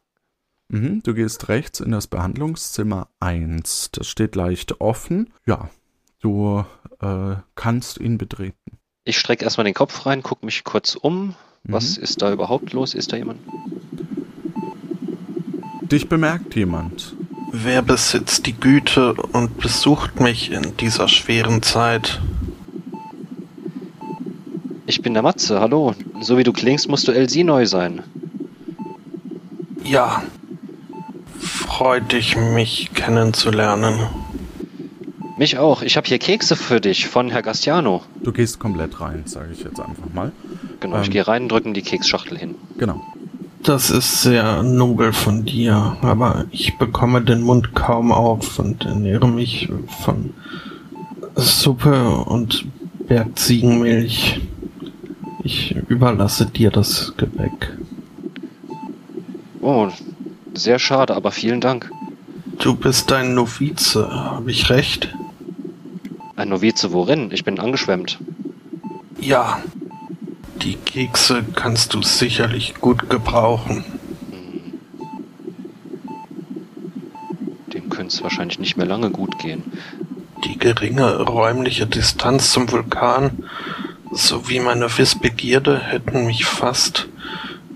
[0.69, 3.91] Mhm, du gehst rechts in das Behandlungszimmer 1.
[3.93, 5.35] Das steht leicht offen.
[5.45, 5.69] Ja,
[6.27, 6.65] du
[7.01, 8.79] äh, kannst ihn betreten.
[9.05, 11.35] Ich strecke erstmal den Kopf rein, gucke mich kurz um.
[11.63, 12.03] Was Mhm.
[12.03, 12.95] ist da überhaupt los?
[12.95, 13.39] Ist da jemand?
[15.83, 17.15] Dich bemerkt jemand.
[17.53, 22.21] Wer besitzt die Güte und besucht mich in dieser schweren Zeit?
[24.87, 25.95] Ich bin der Matze, hallo.
[26.21, 28.03] So wie du klingst, musst du Elsinoi sein.
[29.85, 30.23] Ja.
[31.41, 33.99] Freut dich, mich kennenzulernen.
[35.39, 35.83] Mich auch.
[35.83, 38.03] Ich habe hier Kekse für dich von Herr Gastiano.
[38.23, 40.33] Du gehst komplett rein, sage ich jetzt einfach mal.
[40.81, 41.13] Genau, ich Ähm.
[41.13, 42.55] gehe rein, drücken die Keksschachtel hin.
[42.79, 43.03] Genau.
[43.63, 49.29] Das ist sehr nobel von dir, aber ich bekomme den Mund kaum auf und ernähre
[49.29, 49.69] mich
[50.05, 50.33] von
[51.35, 52.65] Suppe und
[53.09, 54.41] Bergziegenmilch.
[55.43, 57.77] Ich überlasse dir das Gebäck.
[59.61, 59.89] Oh,
[60.55, 61.91] sehr schade, aber vielen Dank.
[62.59, 65.13] Du bist ein Novize, habe ich recht?
[66.37, 67.31] Ein Novize worin?
[67.33, 68.19] Ich bin angeschwemmt.
[69.19, 69.63] Ja.
[70.63, 73.85] Die Kekse kannst du sicherlich gut gebrauchen.
[77.73, 79.63] Dem könnte es wahrscheinlich nicht mehr lange gut gehen.
[80.45, 83.45] Die geringe räumliche Distanz zum Vulkan
[84.13, 87.09] sowie meine Wissbegierde hätten mich fast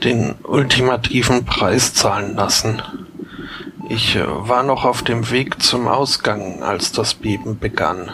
[0.05, 2.83] den ultimativen Preis zahlen lassen.
[3.89, 8.11] Ich äh, war noch auf dem Weg zum Ausgang, als das Beben begann.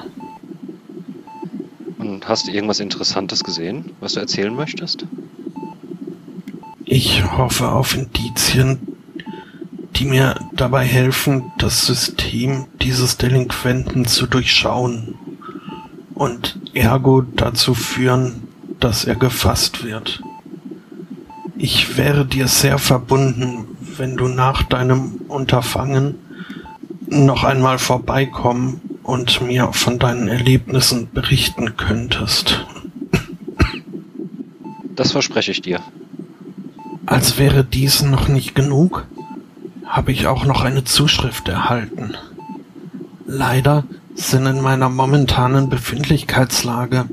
[2.27, 5.07] Hast du irgendwas Interessantes gesehen, was du erzählen möchtest?
[6.85, 8.81] Ich hoffe auf Indizien,
[9.95, 15.15] die mir dabei helfen, das System dieses Delinquenten zu durchschauen
[16.15, 18.49] und ergo dazu führen,
[18.81, 20.21] dass er gefasst wird.
[21.57, 23.67] Ich wäre dir sehr verbunden,
[23.99, 26.17] wenn du nach deinem Unterfangen
[27.07, 32.67] noch einmal vorbeikommen und mir von deinen Erlebnissen berichten könntest.
[34.97, 35.81] Das verspreche ich dir.
[37.07, 39.07] Als wäre dies noch nicht genug,
[39.85, 42.15] habe ich auch noch eine Zuschrift erhalten.
[43.27, 47.07] Leider sind in meiner momentanen Befindlichkeitslage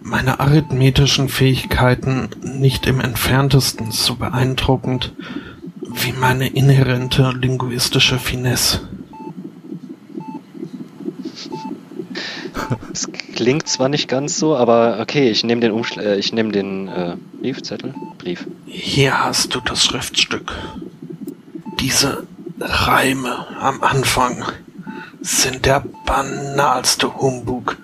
[0.00, 5.12] meine arithmetischen Fähigkeiten nicht im entferntesten so beeindruckend
[5.82, 8.80] wie meine inhärente linguistische Finesse.
[12.92, 16.50] Es klingt zwar nicht ganz so, aber okay, ich nehme den Umschl äh, ich nehme
[16.50, 18.44] den äh, Briefzettel, Brief.
[18.66, 20.52] Hier hast du das Schriftstück.
[21.78, 22.26] Diese
[22.58, 24.44] Reime am Anfang
[25.20, 27.76] sind der banalste Humbug,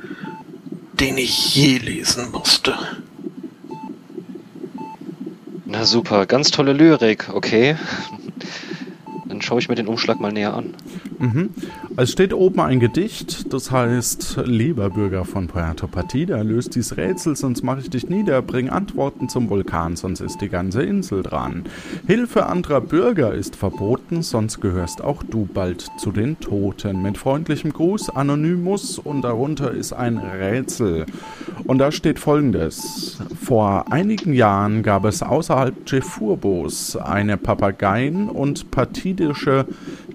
[0.93, 2.75] den ich je lesen musste.
[5.67, 7.77] Na super, ganz tolle Lyrik, okay.
[9.29, 10.75] Dann schaue ich mir den Umschlag mal näher an.
[11.19, 11.51] Mhm.
[11.97, 17.37] Es steht oben ein Gedicht, das heißt, lieber Bürger von Puerto Partida, löst dies Rätsel,
[17.37, 21.65] sonst mache ich dich nieder, bring Antworten zum Vulkan, sonst ist die ganze Insel dran.
[22.07, 27.03] Hilfe anderer Bürger ist verboten, sonst gehörst auch du bald zu den Toten.
[27.03, 31.07] Mit freundlichem Gruß, Anonymous, und darunter ist ein Rätsel.
[31.65, 33.19] Und da steht folgendes.
[33.43, 39.67] Vor einigen Jahren gab es außerhalb Chefurbos eine Papageien- und partidische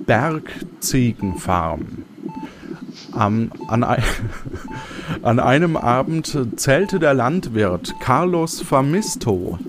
[0.09, 2.03] Bergziegenfarm.
[3.11, 4.03] Am, an, ein,
[5.21, 9.59] an einem Abend zählte der Landwirt Carlos Famisto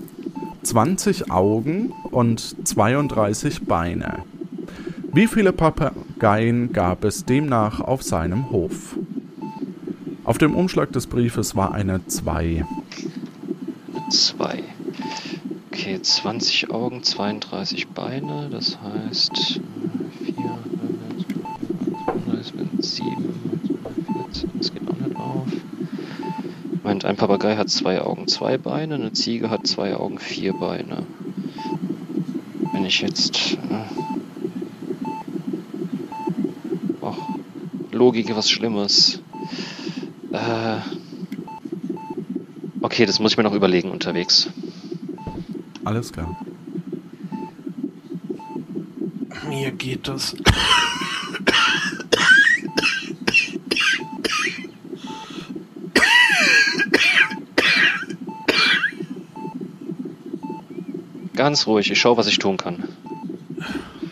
[0.63, 4.23] 20 Augen und 32 Beine.
[5.13, 8.97] Wie viele Papageien gab es demnach auf seinem Hof?
[10.23, 12.65] Auf dem Umschlag des Briefes war eine 2.
[14.09, 14.63] Zwei.
[15.71, 19.61] Okay, 20 Augen, 32 Beine, das heißt
[26.83, 31.03] Meint, ein Papagei hat zwei Augen, zwei Beine, eine Ziege hat zwei Augen, vier Beine.
[32.73, 33.53] Wenn ich jetzt.
[33.69, 33.85] Äh,
[37.01, 37.17] och,
[37.91, 39.21] Logik, was Schlimmes.
[40.31, 40.77] Äh,
[42.81, 44.49] okay, das muss ich mir noch überlegen unterwegs.
[45.83, 46.35] Alles klar.
[49.47, 50.35] Mir geht es.
[61.41, 62.83] Ganz ruhig, ich schaue, was ich tun kann.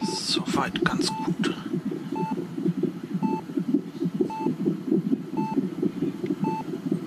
[0.02, 1.54] Soweit ganz gut.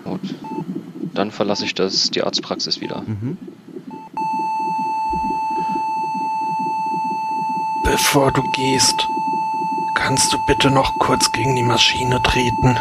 [0.04, 0.20] Gut.
[1.12, 3.02] Dann verlasse ich das, die Arztpraxis wieder.
[3.02, 3.36] Mhm.
[7.82, 9.08] Bevor du gehst,
[9.96, 12.78] kannst du bitte noch kurz gegen die Maschine treten.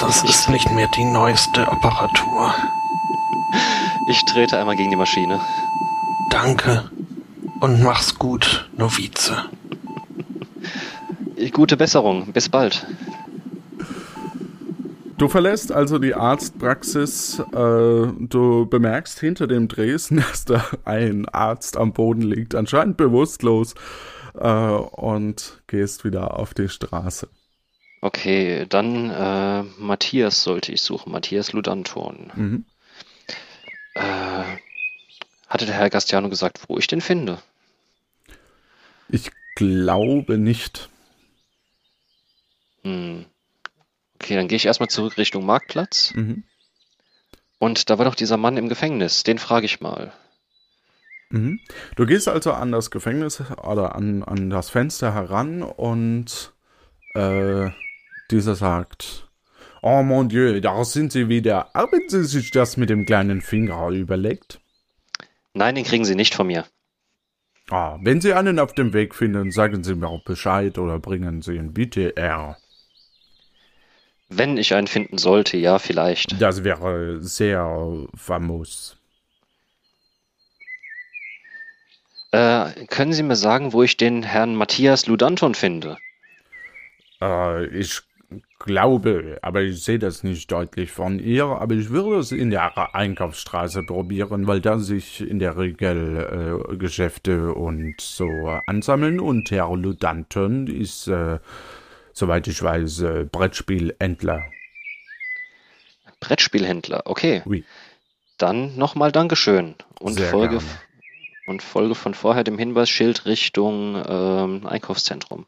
[0.00, 2.54] Das ist nicht mehr die neueste Apparatur.
[4.06, 5.42] Ich trete einmal gegen die Maschine.
[6.30, 6.90] Danke.
[7.60, 9.44] Und mach's gut, Novize.
[11.52, 12.32] Gute Besserung.
[12.32, 12.86] Bis bald.
[15.18, 17.38] Du verlässt also die Arztpraxis.
[17.38, 23.74] Äh, du bemerkst hinter dem Dresden, dass da ein Arzt am Boden liegt, anscheinend bewusstlos,
[24.34, 27.28] äh, und gehst wieder auf die Straße.
[28.02, 31.12] Okay, dann äh, Matthias sollte ich suchen.
[31.12, 32.30] Matthias Ludanton.
[32.34, 32.64] Mhm.
[33.94, 34.02] Äh,
[35.56, 37.38] hatte der Herr Gastiano gesagt, wo ich den finde?
[39.08, 40.90] Ich glaube nicht.
[42.82, 43.24] Hm.
[44.16, 46.12] Okay, dann gehe ich erstmal zurück Richtung Marktplatz.
[46.14, 46.44] Mhm.
[47.58, 49.22] Und da war doch dieser Mann im Gefängnis.
[49.22, 50.12] Den frage ich mal.
[51.30, 51.60] Mhm.
[51.96, 56.52] Du gehst also an das Gefängnis oder an, an das Fenster heran und
[57.14, 57.70] äh,
[58.30, 59.26] dieser sagt,
[59.80, 61.70] Oh mon Dieu, da sind Sie wieder.
[61.72, 64.60] Haben Sie sich das mit dem kleinen Finger überlegt?
[65.56, 66.66] Nein, den kriegen Sie nicht von mir.
[67.70, 71.40] Ah, wenn Sie einen auf dem Weg finden, sagen Sie mir auch Bescheid oder bringen
[71.40, 72.58] Sie ihn bitte er.
[74.28, 76.40] Wenn ich einen finden sollte, ja, vielleicht.
[76.42, 78.98] Das wäre sehr famos.
[82.32, 85.96] Äh, können Sie mir sagen, wo ich den Herrn Matthias Ludanton finde?
[87.22, 88.02] Äh, ich
[88.58, 92.94] glaube, aber ich sehe das nicht deutlich von ihr, aber ich würde es in der
[92.94, 98.28] Einkaufsstraße probieren, weil da sich in der Regel äh, Geschäfte und so
[98.66, 101.38] ansammeln und Herr Ludanton ist, äh,
[102.12, 104.44] soweit ich weiß, äh, Brettspielhändler.
[106.20, 107.42] Brettspielhändler, okay.
[107.44, 107.64] Oui.
[108.38, 109.74] Dann nochmal Dankeschön.
[110.00, 110.70] Und Sehr Folge, gerne.
[111.46, 115.46] und Folge von vorher dem Hinweisschild Richtung ähm, Einkaufszentrum.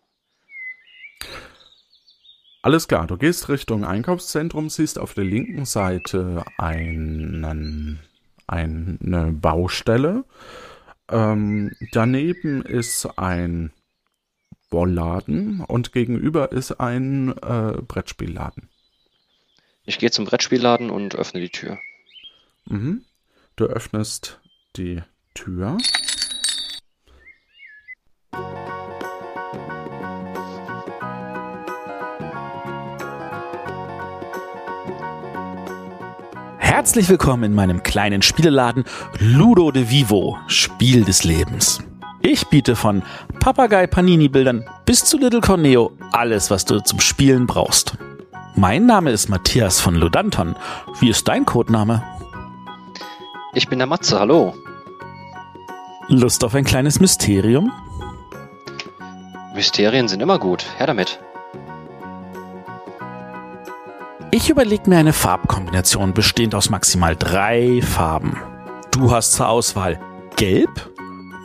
[2.68, 7.98] Alles klar, du gehst Richtung Einkaufszentrum, siehst auf der linken Seite einen,
[8.46, 10.26] eine Baustelle.
[11.10, 13.72] Ähm, daneben ist ein
[14.68, 18.68] Wollladen und gegenüber ist ein äh, Brettspielladen.
[19.86, 21.78] Ich gehe zum Brettspielladen und öffne die Tür.
[22.66, 23.02] Mhm.
[23.56, 24.40] Du öffnest
[24.76, 25.00] die
[25.32, 25.78] Tür.
[36.78, 38.84] Herzlich willkommen in meinem kleinen Spieleladen
[39.18, 41.80] Ludo de Vivo, Spiel des Lebens.
[42.22, 43.02] Ich biete von
[43.40, 47.94] Papagei Panini Bildern bis zu Little Corneo alles, was du zum Spielen brauchst.
[48.54, 50.54] Mein Name ist Matthias von Ludanton.
[51.00, 52.04] Wie ist dein Codename?
[53.54, 54.54] Ich bin der Matze, hallo.
[56.06, 57.72] Lust auf ein kleines Mysterium?
[59.52, 60.64] Mysterien sind immer gut.
[60.76, 61.18] Her damit.
[64.30, 68.36] Ich überlege mir eine Farbkombination bestehend aus maximal drei Farben.
[68.90, 69.98] Du hast zur Auswahl
[70.36, 70.90] Gelb,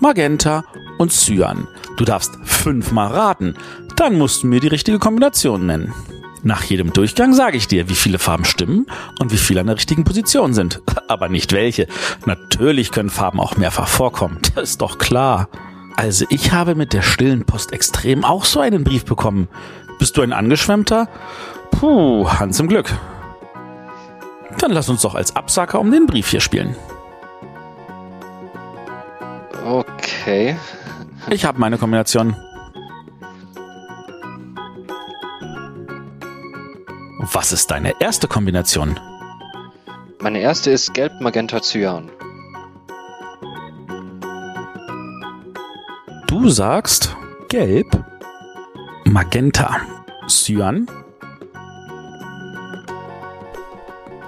[0.01, 0.65] Magenta
[0.97, 1.67] und Cyan.
[1.95, 3.55] Du darfst fünfmal raten.
[3.95, 5.93] Dann musst du mir die richtige Kombination nennen.
[6.41, 8.85] Nach jedem Durchgang sage ich dir, wie viele Farben stimmen
[9.21, 10.81] und wie viele an der richtigen Position sind.
[11.07, 11.87] Aber nicht welche.
[12.25, 14.39] Natürlich können Farben auch mehrfach vorkommen.
[14.55, 15.47] Das ist doch klar.
[15.95, 19.47] Also ich habe mit der stillen Post extrem auch so einen Brief bekommen.
[19.99, 21.07] Bist du ein Angeschwemmter?
[21.79, 22.91] Puh, Hans im Glück.
[24.59, 26.75] Dann lass uns doch als Absacker um den Brief hier spielen.
[29.65, 30.57] Okay.
[31.29, 32.35] Ich habe meine Kombination.
[37.31, 38.99] Was ist deine erste Kombination?
[40.19, 42.09] Meine erste ist Gelb, Magenta, Cyan.
[46.27, 47.15] Du sagst
[47.49, 47.87] Gelb,
[49.05, 49.81] Magenta,
[50.27, 50.87] Cyan.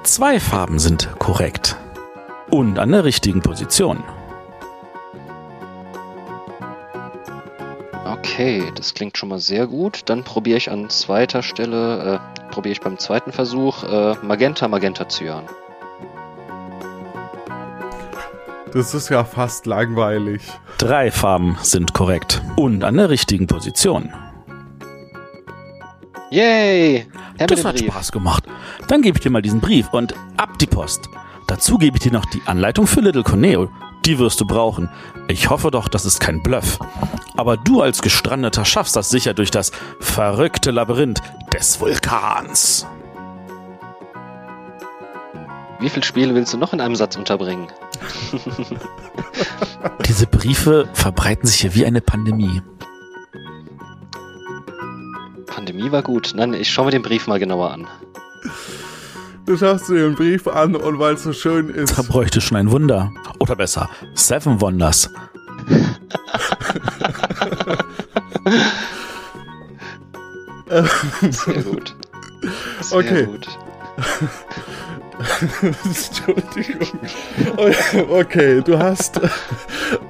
[0.05, 1.77] Zwei Farben sind korrekt.
[2.51, 4.03] Und an der richtigen Position.
[8.05, 10.03] Okay, das klingt schon mal sehr gut.
[10.05, 15.09] Dann probiere ich an zweiter Stelle, äh, probiere ich beim zweiten Versuch äh, Magenta, Magenta
[15.09, 15.45] Cyan.
[18.73, 20.43] Das ist ja fast langweilig.
[20.77, 22.43] Drei Farben sind korrekt.
[22.55, 24.13] Und an der richtigen Position.
[26.35, 27.07] Yay!
[27.37, 27.93] Her Das hat Brief.
[27.93, 28.43] Spaß gemacht.
[28.89, 31.07] Dann gebe ich dir mal diesen Brief und ab die Post.
[31.47, 33.69] Dazu gebe ich dir noch die Anleitung für Little Corneo.
[34.05, 34.89] Die wirst du brauchen.
[35.29, 36.79] Ich hoffe doch, das ist kein Bluff.
[37.37, 39.71] Aber du als Gestrandeter schaffst das sicher durch das
[40.01, 41.21] verrückte Labyrinth
[41.53, 42.85] des Vulkans.
[45.79, 47.67] Wie viele Spiele willst du noch in einem Satz unterbringen?
[50.05, 52.61] Diese Briefe verbreiten sich hier wie eine Pandemie.
[55.75, 56.31] Pandemie war gut.
[56.35, 57.85] Nein, ich schaue mir den Brief mal genauer an.
[59.45, 61.97] Du schaust dir den Brief an und weil es so schön ist.
[61.97, 63.11] Da bräuchte schon ein Wunder.
[63.39, 65.09] Oder besser, Seven Wonders.
[71.29, 71.95] Sehr gut.
[72.81, 73.25] Sehr Okay.
[73.25, 73.47] gut.
[75.85, 76.99] Entschuldigung.
[78.09, 79.19] Okay, du hast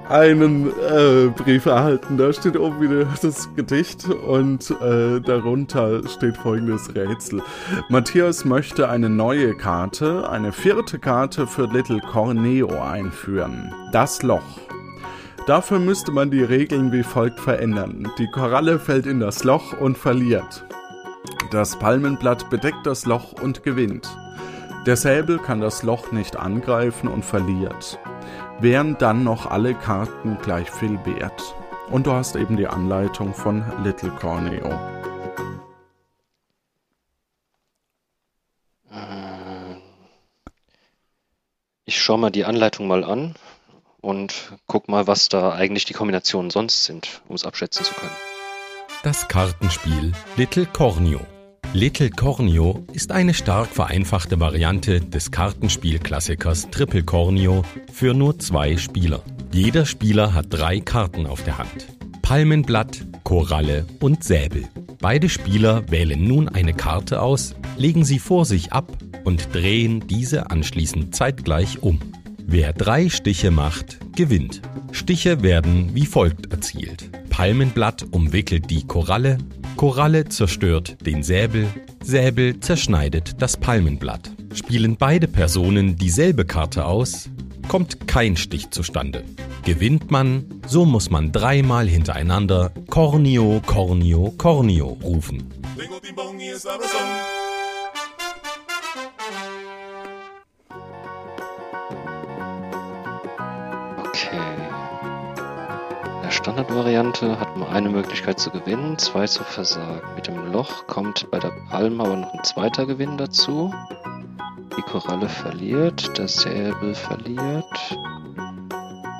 [0.09, 2.17] einen äh, Brief erhalten.
[2.17, 7.41] Da steht oben wieder das Gedicht und äh, darunter steht folgendes Rätsel.
[7.89, 13.73] Matthias möchte eine neue Karte, eine vierte Karte für Little Corneo einführen.
[13.91, 14.59] Das Loch.
[15.47, 18.11] Dafür müsste man die Regeln wie folgt verändern.
[18.17, 20.65] Die Koralle fällt in das Loch und verliert.
[21.51, 24.09] Das Palmenblatt bedeckt das Loch und gewinnt.
[24.85, 27.97] Der Säbel kann das Loch nicht angreifen und verliert.
[28.59, 31.55] Wären dann noch alle Karten gleich viel wert.
[31.89, 34.69] Und du hast eben die Anleitung von Little Corneo.
[38.91, 39.75] Äh,
[41.85, 43.33] Ich schaue mal die Anleitung mal an
[44.01, 48.15] und guck mal, was da eigentlich die Kombinationen sonst sind, um es abschätzen zu können.
[49.03, 51.21] Das Kartenspiel Little Corneo.
[51.73, 59.21] Little Corneo ist eine stark vereinfachte Variante des Kartenspielklassikers Triple Corneo für nur zwei Spieler.
[59.51, 61.87] Jeder Spieler hat drei Karten auf der Hand.
[62.21, 64.67] Palmenblatt, Koralle und Säbel.
[64.99, 70.49] Beide Spieler wählen nun eine Karte aus, legen sie vor sich ab und drehen diese
[70.51, 71.99] anschließend zeitgleich um.
[72.47, 74.61] Wer drei Stiche macht, gewinnt.
[74.91, 77.09] Stiche werden wie folgt erzielt.
[77.29, 79.39] Palmenblatt umwickelt die Koralle,
[79.75, 81.67] Koralle zerstört den Säbel,
[82.03, 84.31] Säbel zerschneidet das Palmenblatt.
[84.53, 87.29] Spielen beide Personen dieselbe Karte aus,
[87.67, 89.23] kommt kein Stich zustande.
[89.65, 95.51] Gewinnt man, so muss man dreimal hintereinander Cornio, Cornio, Cornio rufen.
[106.45, 110.07] Standardvariante hat man eine Möglichkeit zu gewinnen, zwei zu versagen.
[110.15, 113.73] Mit dem Loch kommt bei der Palme aber noch ein zweiter Gewinn dazu.
[114.77, 117.97] Die Koralle verliert, der Säbel verliert.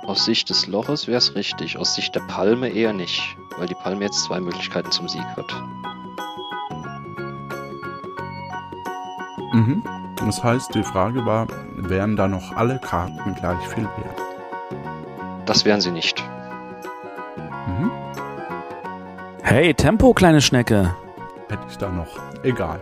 [0.06, 3.74] Aus Sicht des Loches wäre es richtig, aus Sicht der Palme eher nicht, weil die
[3.74, 5.52] Palme jetzt zwei Möglichkeiten zum Sieg hat.
[9.52, 9.84] Mhm.
[10.18, 14.22] Das heißt, die Frage war, wären da noch alle Karten gleich viel wert?
[15.48, 16.24] Das wären sie nicht.
[19.48, 20.96] Hey, Tempo, kleine Schnecke.
[21.50, 22.08] Hätte ich da noch.
[22.42, 22.82] Egal.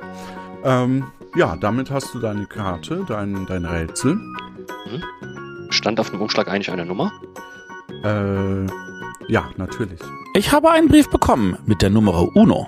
[0.63, 1.03] Ähm,
[1.35, 4.17] ja, damit hast du deine Karte, dein, dein Rätsel.
[5.71, 7.11] Stand auf dem Umschlag eigentlich eine Nummer?
[8.05, 8.65] Äh,
[9.27, 9.99] ja, natürlich.
[10.35, 12.65] Ich habe einen Brief bekommen mit der Nummer Uno.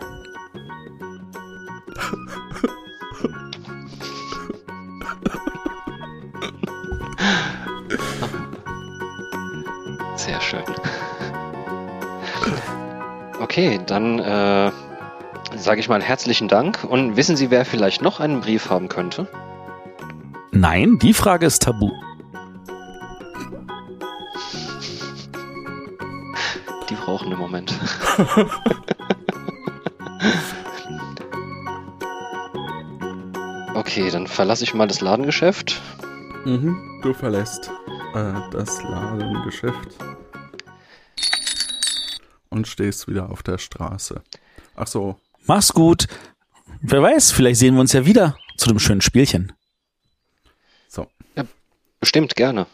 [10.18, 10.64] Sehr schön.
[13.46, 14.72] Okay, dann äh,
[15.56, 16.84] sage ich mal herzlichen Dank.
[16.84, 19.28] Und wissen Sie, wer vielleicht noch einen Brief haben könnte?
[20.50, 21.92] Nein, die Frage ist tabu.
[26.90, 27.72] Die brauchen einen Moment.
[33.76, 35.80] okay, dann verlasse ich mal das Ladengeschäft.
[36.46, 37.00] Mhm.
[37.04, 37.70] Du verlässt
[38.16, 39.96] äh, das Ladengeschäft
[42.56, 44.22] und stehst wieder auf der Straße.
[44.76, 46.08] Ach so, Mach's gut.
[46.82, 49.54] Wer weiß, vielleicht sehen wir uns ja wieder zu dem schönen Spielchen.
[50.88, 51.08] so.
[52.00, 52.68] Bestimmt gerne.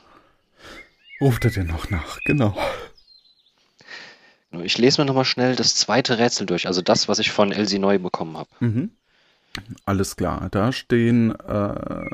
[1.19, 2.57] Ruft er dir noch nach, genau.
[4.63, 7.79] Ich lese mir nochmal schnell das zweite Rätsel durch, also das, was ich von Elsie
[7.79, 8.49] neu bekommen habe.
[8.59, 8.91] Mhm.
[9.85, 12.05] Alles klar, da stehen, äh,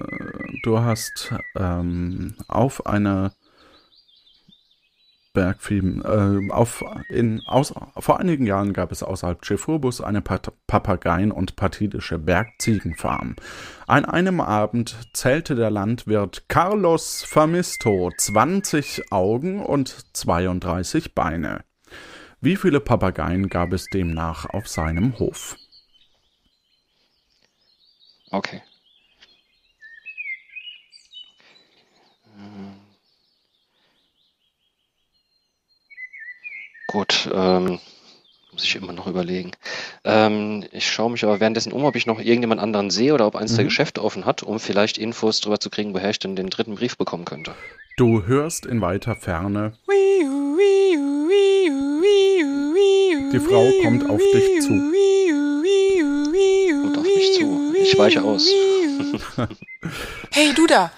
[0.63, 3.33] du hast ähm, auf einer
[5.37, 11.31] Bergvieh, äh, auf, in, aus, vor einigen Jahren gab es außerhalb Chefurbus eine Pat Papageien-
[11.31, 13.35] und patidische Bergziegenfarm.
[13.85, 21.63] An einem Abend zählte der Landwirt Carlos Famisto 20 Augen und 32 Beine.
[22.41, 25.55] Wie viele Papageien gab es demnach auf seinem Hof?
[28.31, 28.63] Okay.
[36.87, 37.79] Gut, ähm,
[38.51, 39.51] muss ich immer noch überlegen.
[40.03, 43.35] Ähm, ich schaue mich aber währenddessen um, ob ich noch irgendjemand anderen sehe oder ob
[43.35, 43.69] eins der Mhm.
[43.69, 46.97] Geschäfte offen hat, um vielleicht Infos darüber zu kriegen, woher ich denn den dritten Brief
[46.97, 47.53] bekommen könnte.
[47.97, 49.73] Du hörst in weiter Ferne,
[53.33, 54.69] Die Frau kommt auf dich zu.
[56.81, 57.73] Kommt auf mich zu.
[57.81, 58.47] Ich weiche aus.
[60.31, 60.91] Hey, du da.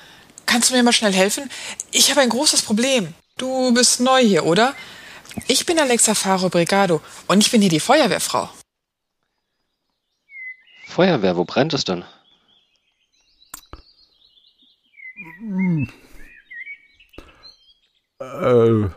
[0.45, 1.49] Kannst du mir mal schnell helfen?
[1.91, 3.13] Ich habe ein großes Problem.
[3.37, 4.73] Du bist neu hier, oder?
[5.47, 8.49] Ich bin Alexa Faro Brigado und ich bin hier die Feuerwehrfrau.
[10.87, 12.03] Feuerwehr, wo brennt es denn?
[18.19, 18.89] äh,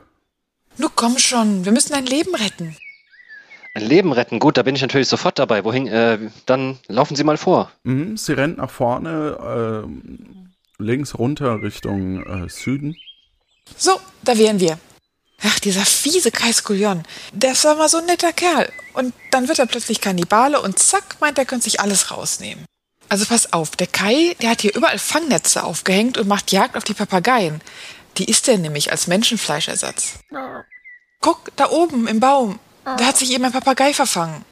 [0.78, 2.76] Nu komm schon, wir müssen ein Leben retten.
[3.74, 5.64] Ein Leben retten, gut, da bin ich natürlich sofort dabei.
[5.64, 5.86] Wohin?
[5.86, 7.70] Äh, dann laufen Sie mal vor.
[7.84, 12.96] mhm, sie rennt nach vorne, ähm, links runter Richtung äh, Süden.
[13.76, 14.78] So, da wären wir.
[15.44, 17.02] Ach, dieser fiese Kai Skullion.
[17.32, 18.72] Das war mal so ein netter Kerl.
[18.92, 22.64] Und dann wird er plötzlich Kannibale und zack, meint er könnte sich alles rausnehmen.
[23.08, 26.84] Also pass auf, der Kai, der hat hier überall Fangnetze aufgehängt und macht Jagd auf
[26.84, 27.60] die Papageien.
[28.18, 30.18] Die isst er nämlich als Menschenfleischersatz.
[31.20, 32.58] Guck, da oben im Baum.
[32.84, 34.44] Da hat sich eben ein Papagei verfangen.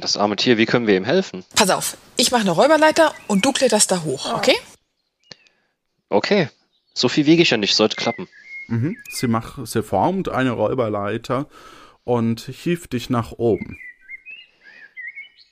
[0.00, 1.44] Das arme Tier, wie können wir ihm helfen?
[1.54, 4.56] Pass auf, ich mache eine Räuberleiter und du kletterst da hoch, okay?
[6.08, 6.48] Okay,
[6.94, 8.28] so viel wiege ich ja nicht, sollte klappen.
[8.68, 8.96] Mhm.
[9.10, 11.46] Sie, macht, sie formt eine Räuberleiter
[12.04, 13.78] und hieft dich nach oben.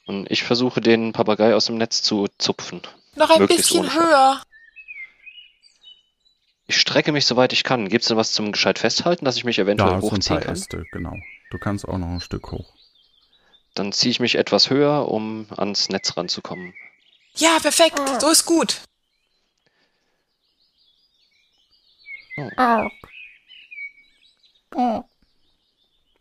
[0.07, 2.81] Und ich versuche den Papagei aus dem Netz zu zupfen.
[3.17, 4.41] Noch ein Möglichst bisschen höher.
[6.69, 7.89] Ich strecke mich soweit ich kann.
[7.89, 10.55] Gibt es denn was zum gescheit festhalten, dass ich mich eventuell ein hochziehen paar kann?
[10.55, 11.17] Äste, genau.
[11.51, 12.73] Du kannst auch noch ein Stück hoch.
[13.75, 16.75] Dann ziehe ich mich etwas höher, um ans Netz ranzukommen.
[17.37, 18.01] Ja, perfekt.
[18.21, 18.81] So ist gut.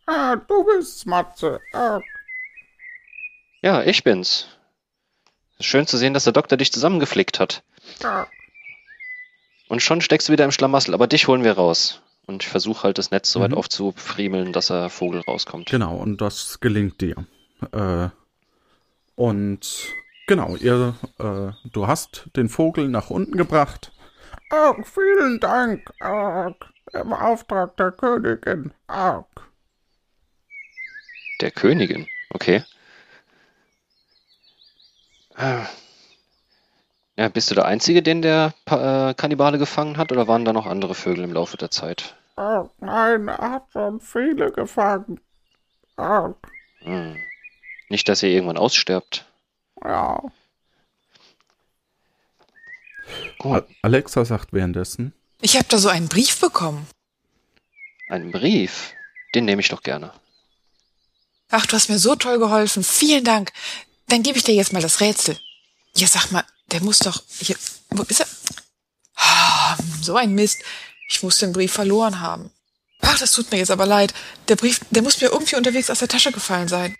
[0.07, 1.59] Ah, du bist's, Matze.
[1.73, 1.99] Ah.
[3.61, 4.47] Ja, ich bin's.
[5.59, 7.63] Schön zu sehen, dass der Doktor dich zusammengeflickt hat.
[9.67, 12.01] Und schon steckst du wieder im Schlamassel, aber dich holen wir raus.
[12.27, 13.57] Und ich versuche halt das Netz so weit Mhm.
[13.57, 15.69] aufzufriemeln, dass der Vogel rauskommt.
[15.69, 17.25] Genau, und das gelingt dir.
[17.71, 18.09] Äh,
[19.15, 19.93] und
[20.27, 23.91] genau, ihr, äh, du hast den Vogel nach unten gebracht.
[24.49, 25.91] Ach, vielen Dank.
[25.99, 26.53] Ach,
[26.93, 28.73] im Auftrag der Königin.
[28.87, 29.23] Ach.
[31.41, 32.63] Der Königin, okay.
[35.37, 35.63] Äh.
[37.17, 40.65] Ja, bist du der Einzige, den der äh, Kannibale gefangen hat, oder waren da noch
[40.65, 42.15] andere Vögel im Laufe der Zeit?
[42.35, 45.19] Ach, nein, er hat schon viele gefangen.
[45.97, 46.31] Ach,
[46.79, 47.17] Hm.
[47.89, 49.25] Nicht, dass ihr irgendwann aussterbt.
[49.83, 50.21] ja.
[53.39, 53.65] Gut.
[53.81, 55.13] Alexa sagt währenddessen.
[55.41, 56.87] Ich habe da so einen Brief bekommen.
[58.09, 58.93] Einen Brief.
[59.33, 60.13] Den nehme ich doch gerne.
[61.49, 62.83] Ach, du hast mir so toll geholfen.
[62.83, 63.51] Vielen Dank.
[64.07, 65.37] Dann gebe ich dir jetzt mal das Rätsel.
[65.95, 67.21] Ja, sag mal, der muss doch.
[67.39, 67.55] Hier,
[67.89, 68.27] wo ist er?
[69.15, 70.59] Ah, so ein Mist.
[71.07, 72.51] Ich muss den Brief verloren haben.
[73.01, 74.13] Ach, das tut mir jetzt aber leid.
[74.47, 76.95] Der Brief, der muss mir irgendwie unterwegs aus der Tasche gefallen sein.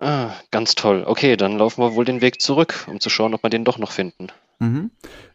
[0.00, 1.04] Ah, ganz toll.
[1.06, 3.78] Okay, dann laufen wir wohl den Weg zurück, um zu schauen, ob wir den doch
[3.78, 4.28] noch finden.
[4.58, 4.90] Mhm.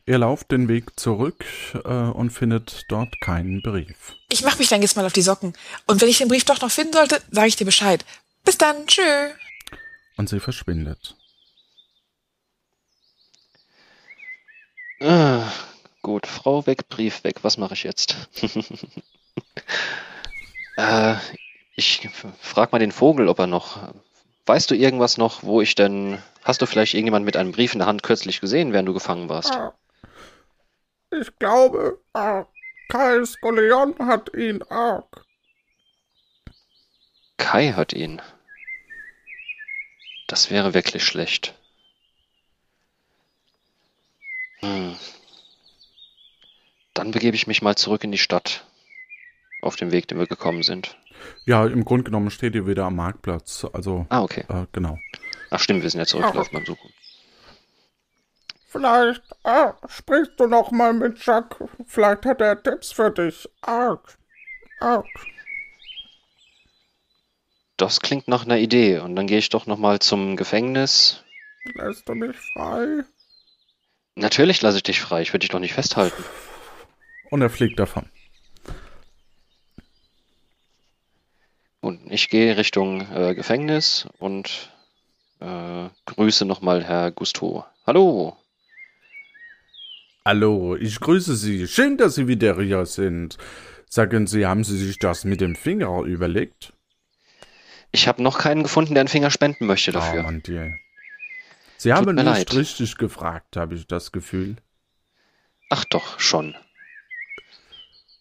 [0.05, 4.15] Ihr lauft den Weg zurück äh, und findet dort keinen Brief.
[4.29, 5.53] Ich mach mich dann jetzt mal auf die Socken.
[5.87, 8.05] Und wenn ich den Brief doch noch finden sollte, sage ich dir Bescheid.
[8.43, 8.85] Bis dann.
[8.87, 9.01] Tschö.
[10.17, 11.15] Und sie verschwindet.
[15.01, 15.49] Ah,
[16.01, 17.37] gut, Frau weg, Brief weg.
[17.43, 18.15] Was mache ich jetzt?
[20.77, 21.15] äh,
[21.75, 23.93] ich f- frag mal den Vogel, ob er noch.
[24.49, 26.17] Weißt du irgendwas noch, wo ich denn.
[26.43, 29.29] Hast du vielleicht irgendjemand mit einem Brief in der Hand kürzlich gesehen, während du gefangen
[29.29, 29.55] warst?
[31.11, 34.63] Ich glaube, Kai Skullion hat ihn.
[34.71, 35.03] Ah.
[37.37, 38.23] Kai hat ihn.
[40.25, 41.53] Das wäre wirklich schlecht.
[44.61, 44.97] Hm.
[46.95, 48.65] Dann begebe ich mich mal zurück in die Stadt.
[49.61, 50.97] Auf dem Weg, den wir gekommen sind.
[51.45, 53.65] Ja, im Grunde genommen steht ihr wieder am Marktplatz.
[53.73, 54.45] Also, Ah, okay.
[54.49, 54.99] äh, genau.
[55.49, 56.91] Ach stimmt, wir sind ja zurückgelaufen beim Suchen.
[58.67, 61.55] Vielleicht ah, sprichst du noch mal mit Jack.
[61.87, 63.49] Vielleicht hat er Tipps für dich.
[63.61, 64.17] Arg.
[64.79, 65.07] Arg.
[67.77, 68.99] Das klingt nach einer Idee.
[68.99, 71.23] Und dann gehe ich doch nochmal zum Gefängnis.
[71.73, 73.03] Lässt du mich frei?
[74.15, 75.21] Natürlich lasse ich dich frei.
[75.21, 76.23] Ich würde dich doch nicht festhalten.
[77.31, 78.09] Und er fliegt davon.
[82.09, 84.71] Ich gehe Richtung äh, Gefängnis und
[85.39, 87.65] äh, grüße nochmal Herr Gusto.
[87.85, 88.37] Hallo.
[90.25, 91.67] Hallo, ich grüße Sie.
[91.67, 93.37] Schön, dass Sie wieder hier sind.
[93.87, 96.73] Sagen Sie, haben Sie sich das mit dem Finger überlegt?
[97.91, 100.23] Ich habe noch keinen gefunden, der einen Finger spenden möchte Oh, dafür.
[100.23, 100.75] Mann, die.
[101.77, 102.53] Sie haben mir nicht leid.
[102.53, 104.57] richtig gefragt, habe ich das Gefühl.
[105.69, 106.55] Ach doch, schon.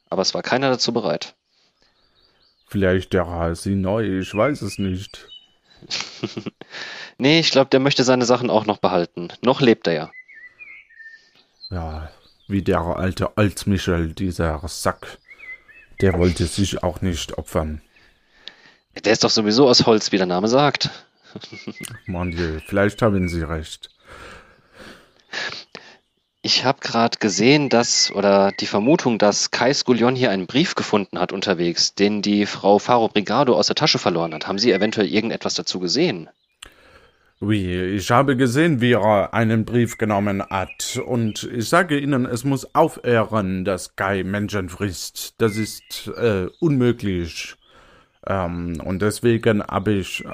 [0.08, 1.34] Aber es war keiner dazu bereit.
[2.68, 5.28] Vielleicht der Sie neu, ich weiß es nicht.
[7.20, 9.28] Nee, ich glaube, der möchte seine Sachen auch noch behalten.
[9.42, 10.10] Noch lebt er ja.
[11.68, 12.12] Ja,
[12.46, 15.18] wie der alte Altmichel, dieser Sack.
[16.00, 17.82] Der wollte sich auch nicht opfern.
[19.04, 20.90] Der ist doch sowieso aus Holz, wie der Name sagt.
[22.06, 23.90] Mann, je, vielleicht haben Sie recht.
[26.48, 31.18] Ich habe gerade gesehen, dass, oder die Vermutung, dass Kai Skullion hier einen Brief gefunden
[31.18, 34.48] hat unterwegs, den die Frau Faro Brigado aus der Tasche verloren hat.
[34.48, 36.30] Haben Sie eventuell irgendetwas dazu gesehen?
[37.42, 40.98] Oui, ich habe gesehen, wie er einen Brief genommen hat.
[41.04, 45.34] Und ich sage Ihnen, es muss aufhören, dass Kai Menschen frisst.
[45.36, 47.56] Das ist äh, unmöglich.
[48.26, 50.24] Ähm, und deswegen habe ich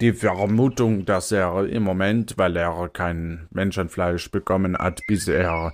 [0.00, 5.72] die Vermutung, dass er im Moment, weil er kein Menschenfleisch bekommen hat, bis er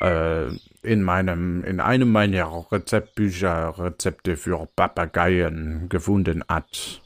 [0.00, 0.48] äh,
[0.82, 7.00] in meinem, in einem meiner Rezeptbücher Rezepte für Papageien gefunden hat.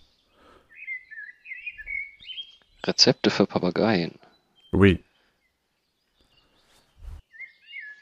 [2.85, 4.19] Rezepte für Papageien.
[4.73, 5.05] Oui.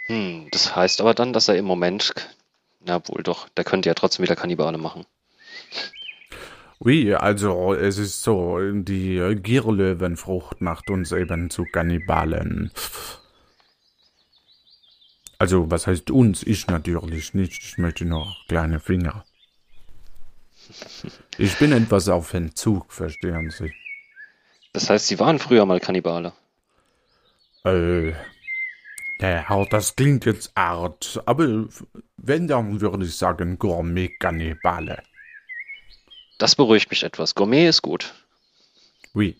[0.06, 2.14] Hm, das heißt aber dann, dass er im Moment,
[2.80, 5.04] na wohl doch, der könnte ja trotzdem wieder Kannibale machen.
[6.78, 12.70] Oui, also es ist so, die Gierlöwenfrucht macht uns eben zu Kannibalen.
[15.38, 16.42] Also, was heißt uns?
[16.42, 17.62] Ich natürlich nicht.
[17.62, 19.24] Ich möchte noch kleine Finger.
[21.38, 23.72] Ich bin etwas auf Entzug, verstehen Sie.
[24.72, 26.32] Das heißt, Sie waren früher mal Kannibale.
[27.64, 28.10] Äh,
[29.20, 31.66] ja, das klingt jetzt art, aber
[32.16, 35.02] wenn, dann würde ich sagen Gourmet-Kannibale.
[36.38, 37.34] Das beruhigt mich etwas.
[37.34, 38.14] Gourmet ist gut.
[39.14, 39.36] Oui.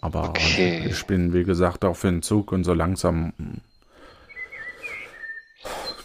[0.00, 0.86] Aber Okay.
[0.88, 3.32] ich bin, wie gesagt, auf Entzug und so langsam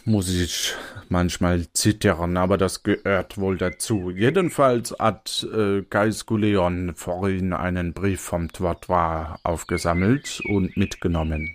[0.03, 0.73] muss ich
[1.09, 4.11] manchmal zittern, aber das gehört wohl dazu.
[4.11, 5.81] Jedenfalls hat äh,
[6.25, 11.54] Guleon vorhin einen Brief vom Trottoir aufgesammelt und mitgenommen.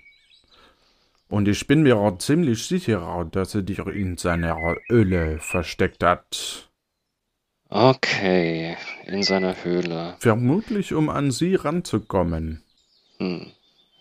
[1.31, 6.69] Und ich bin mir ziemlich sicher, dass er dir in seiner Öle versteckt hat.
[7.69, 8.77] Okay,
[9.07, 10.17] in seiner Höhle.
[10.19, 12.65] Vermutlich, um an sie ranzukommen.
[13.19, 13.53] Hm,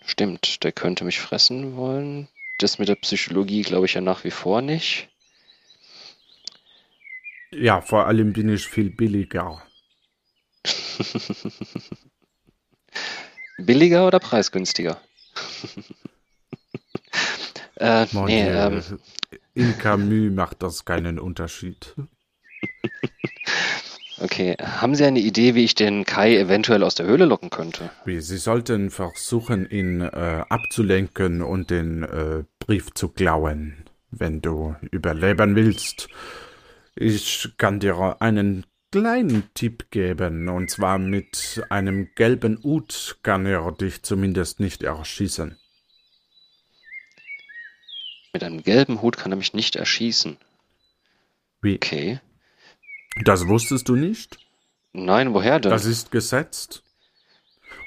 [0.04, 2.26] stimmt, der könnte mich fressen wollen.
[2.58, 5.08] Das mit der Psychologie glaube ich ja nach wie vor nicht.
[7.52, 9.62] Ja, vor allem bin ich viel billiger.
[13.58, 15.00] Billiger oder preisgünstiger?
[17.76, 18.82] äh, Mon nee, ähm,
[19.54, 21.94] In Camus macht das keinen Unterschied.
[24.20, 24.56] okay.
[24.60, 27.90] Haben Sie eine Idee, wie ich den Kai eventuell aus der Höhle locken könnte?
[28.04, 34.76] Wie, Sie sollten versuchen, ihn äh, abzulenken und den äh, Brief zu klauen, wenn du
[34.90, 36.08] überleben willst.
[36.96, 43.70] Ich kann dir einen kleinen Tipp geben, und zwar mit einem gelben Hut kann er
[43.72, 45.56] dich zumindest nicht erschießen.
[48.32, 50.36] Mit einem gelben Hut kann er mich nicht erschießen.
[51.62, 51.74] Wie?
[51.74, 52.20] Okay.
[53.24, 54.38] Das wusstest du nicht?
[54.92, 55.70] Nein, woher denn?
[55.70, 56.82] Das ist gesetzt.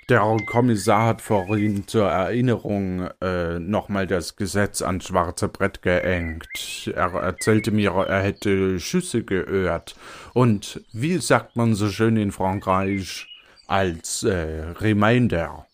[0.10, 6.91] Der Kommissar hat vorhin zur Erinnerung äh, nochmal das Gesetz ans schwarze Brett gehängt.
[6.94, 9.96] Er erzählte mir, er hätte Schüsse gehört.
[10.34, 13.28] Und wie sagt man so schön in Frankreich?
[13.66, 15.68] Als äh, Reminder.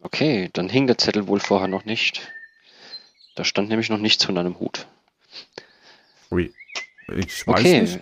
[0.00, 2.30] Okay, dann hing der Zettel wohl vorher noch nicht.
[3.34, 4.86] Da stand nämlich noch nichts von einem Hut.
[6.30, 6.52] Oui.
[7.16, 7.80] Ich weiß Okay.
[7.82, 8.00] nicht.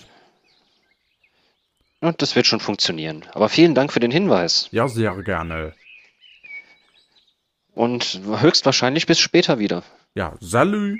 [2.01, 3.24] Und das wird schon funktionieren.
[3.33, 4.68] Aber vielen Dank für den Hinweis.
[4.72, 5.74] Ja, sehr gerne.
[7.74, 9.83] Und höchstwahrscheinlich bis später wieder.
[10.14, 10.99] Ja, salü.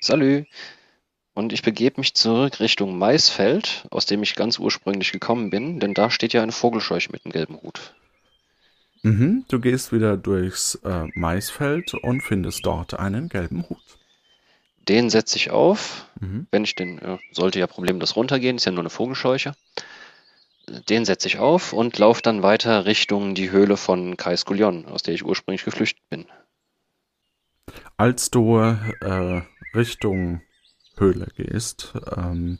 [0.00, 0.44] Salü.
[1.34, 5.94] Und ich begebe mich zurück Richtung Maisfeld, aus dem ich ganz ursprünglich gekommen bin, denn
[5.94, 7.94] da steht ja eine Vogelscheuche mit einem gelben Hut.
[9.02, 13.98] Mhm, du gehst wieder durchs äh, Maisfeld und findest dort einen gelben Hut.
[14.88, 16.46] Den setze ich auf, Mhm.
[16.50, 19.54] wenn ich den, äh, sollte ja problemlos runtergehen, ist ja nur eine Vogelscheuche.
[20.88, 25.02] Den setze ich auf und laufe dann weiter Richtung die Höhle von Kai Skullion, aus
[25.02, 26.26] der ich ursprünglich geflüchtet bin.
[27.96, 29.42] Als du äh,
[29.74, 30.42] Richtung
[30.96, 32.58] Höhle gehst, ähm,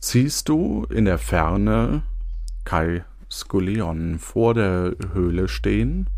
[0.00, 2.02] siehst du in der Ferne
[2.64, 6.08] Kai Skullion vor der Höhle stehen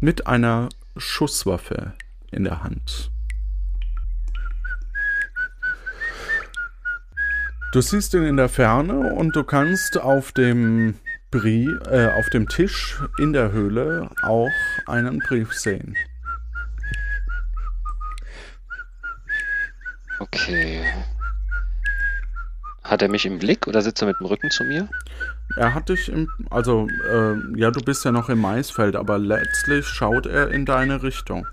[0.00, 1.92] mit einer Schusswaffe
[2.30, 3.10] in der Hand.
[7.72, 10.94] Du siehst ihn in der Ferne und du kannst auf dem
[11.30, 14.50] Brie, äh, auf dem Tisch in der Höhle auch
[14.86, 15.96] einen Brief sehen.
[20.18, 20.84] Okay.
[22.92, 24.86] Hat er mich im Blick oder sitzt er mit dem Rücken zu mir?
[25.56, 29.86] Er hat dich im, also, äh, ja, du bist ja noch im Maisfeld, aber letztlich
[29.86, 31.46] schaut er in deine Richtung.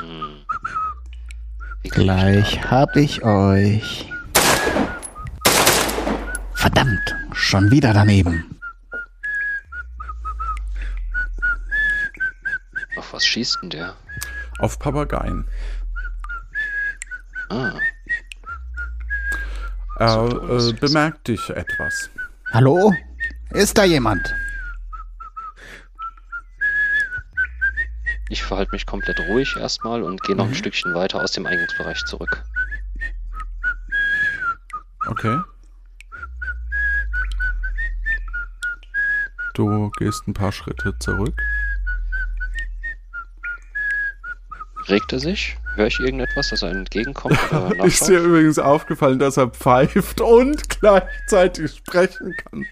[0.00, 0.44] Hm.
[1.84, 4.10] Gleich hab ich euch.
[6.54, 8.58] Verdammt, schon wieder daneben.
[12.94, 13.96] da- Auf was schießt denn der?
[14.58, 15.46] Auf Papageien.
[17.50, 17.78] Ah,
[19.98, 22.10] Er Thomas, äh, bemerkt dich etwas.
[22.52, 22.92] Hallo?
[23.50, 24.34] Ist da jemand?
[28.28, 30.54] ich verhalte mich komplett ruhig erstmal und gehe noch ein Mhm.
[30.56, 32.42] Stückchen weiter aus dem Eingangsbereich zurück.
[35.06, 35.38] Okay.
[39.54, 41.40] Du gehst ein paar Schritte zurück.
[44.88, 45.56] Regt er sich?
[45.74, 50.68] Höre ich irgendetwas, dass er entgegenkommt oder Ist dir übrigens aufgefallen, dass er pfeift und
[50.80, 52.64] gleichzeitig sprechen kann.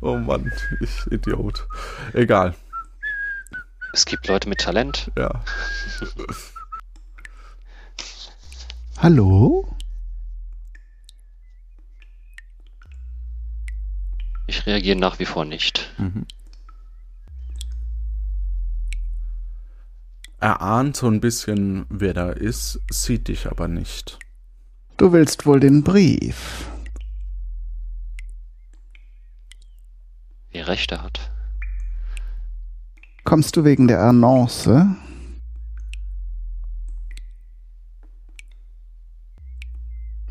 [0.00, 1.66] Oh Mann, ich Idiot.
[2.12, 2.54] Egal,
[3.92, 5.10] Es gibt Leute mit Talent.
[5.16, 5.30] ja.
[8.98, 9.66] Hallo?
[14.46, 15.90] Ich reagiere nach wie vor nicht.
[15.98, 16.26] Mhm.
[20.40, 24.18] Er ahnt so ein bisschen, wer da ist, sieht dich aber nicht.
[24.96, 26.66] Du willst wohl den Brief.
[30.50, 31.30] Wie recht er hat.
[33.24, 34.96] Kommst du wegen der Annonce?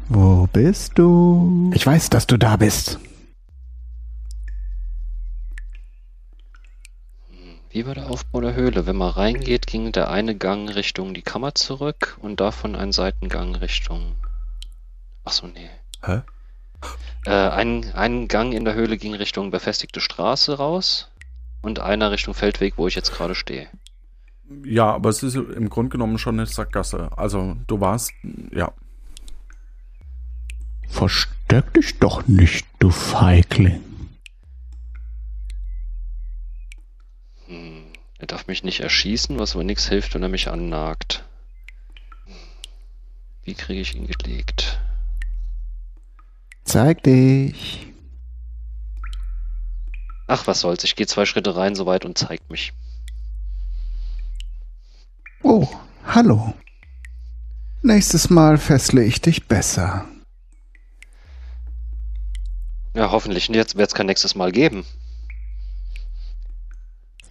[0.07, 1.69] Wo bist du?
[1.75, 2.99] Ich weiß, dass du da bist.
[7.79, 8.87] Wie war der Aufbau der Höhle?
[8.87, 13.55] Wenn man reingeht, ging der eine Gang Richtung die Kammer zurück und davon ein Seitengang
[13.55, 14.17] Richtung.
[15.23, 15.69] Achso, nee.
[16.03, 16.19] Hä?
[17.25, 21.09] Äh, ein, ein Gang in der Höhle ging Richtung befestigte Straße raus
[21.61, 23.69] und einer Richtung Feldweg, wo ich jetzt gerade stehe.
[24.65, 27.11] Ja, aber es ist im Grunde genommen schon eine Sackgasse.
[27.15, 28.11] Also du warst,
[28.51, 28.73] ja.
[30.89, 33.85] Versteck dich doch nicht, du Feigling.
[37.49, 37.85] Hm.
[38.19, 41.23] Er darf mich nicht erschießen, was aber nichts hilft, wenn er mich annagt.
[43.43, 44.79] Wie kriege ich ihn gelegt?
[46.65, 47.87] Zeig dich.
[50.27, 52.73] Ach, was soll's, ich gehe zwei Schritte rein soweit und zeigt mich.
[55.41, 55.67] Oh,
[56.05, 56.53] hallo.
[57.81, 60.05] Nächstes Mal fessle ich dich besser.
[62.93, 64.85] Ja, hoffentlich jetzt wird es kein nächstes Mal geben.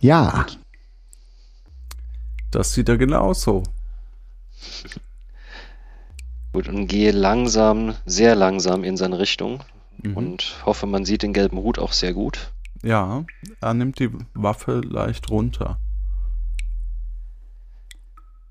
[0.00, 0.46] Ja,
[2.50, 3.62] Das sieht er genauso.
[6.52, 9.62] Gut, und gehe langsam, sehr langsam in seine Richtung
[10.02, 10.16] Mhm.
[10.16, 12.52] und hoffe, man sieht den gelben Hut auch sehr gut.
[12.82, 13.24] Ja,
[13.60, 15.78] er nimmt die Waffe leicht runter.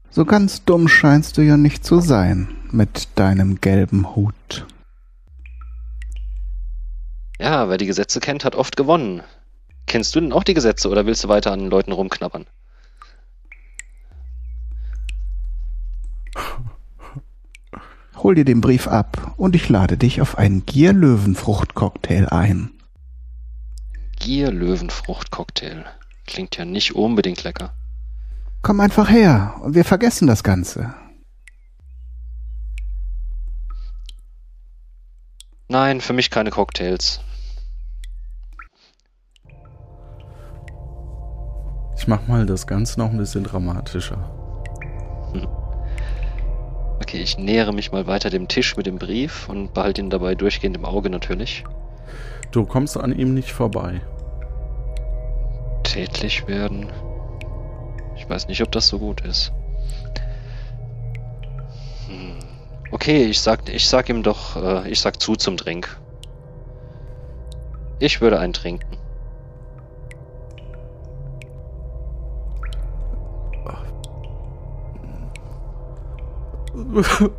[0.10, 4.66] so ganz dumm scheinst du ja nicht zu sein mit deinem gelben Hut.
[7.40, 9.22] Ja, wer die Gesetze kennt, hat oft gewonnen.
[9.86, 12.46] Kennst du denn auch die Gesetze oder willst du weiter an den Leuten rumknabbern?
[18.18, 22.72] Hol dir den Brief ab und ich lade dich auf einen Gier-Löwenfrucht-Cocktail ein.
[24.20, 25.86] Gier-Löwenfrucht-Cocktail.
[26.26, 27.74] Klingt ja nicht unbedingt lecker.
[28.62, 30.94] Komm einfach her und wir vergessen das Ganze.
[35.70, 37.22] Nein, für mich keine Cocktails.
[41.98, 44.34] Ich mach mal das Ganze noch ein bisschen dramatischer.
[47.08, 50.36] Okay, ich nähere mich mal weiter dem Tisch mit dem Brief und behalte ihn dabei
[50.36, 51.64] durchgehend im Auge natürlich.
[52.52, 54.02] Du kommst an ihm nicht vorbei.
[55.84, 56.92] Tätlich werden.
[58.18, 59.54] Ich weiß nicht, ob das so gut ist.
[62.10, 62.40] Hm.
[62.92, 65.98] Okay, ich sag, ich sag ihm doch, äh, ich sag zu zum Drink.
[68.00, 68.98] Ich würde einen trinken.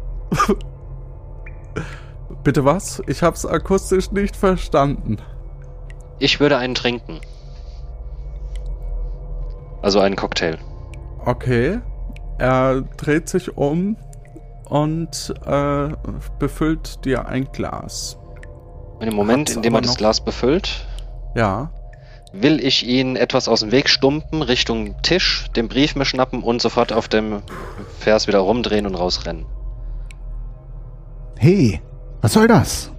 [2.44, 3.02] Bitte was?
[3.06, 5.18] Ich hab's akustisch nicht verstanden.
[6.18, 7.20] Ich würde einen trinken.
[9.82, 10.58] Also einen Cocktail.
[11.24, 11.80] Okay.
[12.38, 13.96] Er dreht sich um
[14.68, 15.88] und äh,
[16.38, 18.18] befüllt dir ein Glas.
[18.98, 20.86] Und im Moment, Hat's in dem er das Glas befüllt,
[21.34, 21.70] Ja.
[22.32, 26.60] Will ich ihn etwas aus dem Weg stumpen, Richtung Tisch, den Brief mir schnappen und
[26.60, 27.42] sofort auf dem
[27.98, 29.46] Vers wieder rumdrehen und rausrennen.
[31.36, 31.80] Hey,
[32.20, 32.92] was soll das?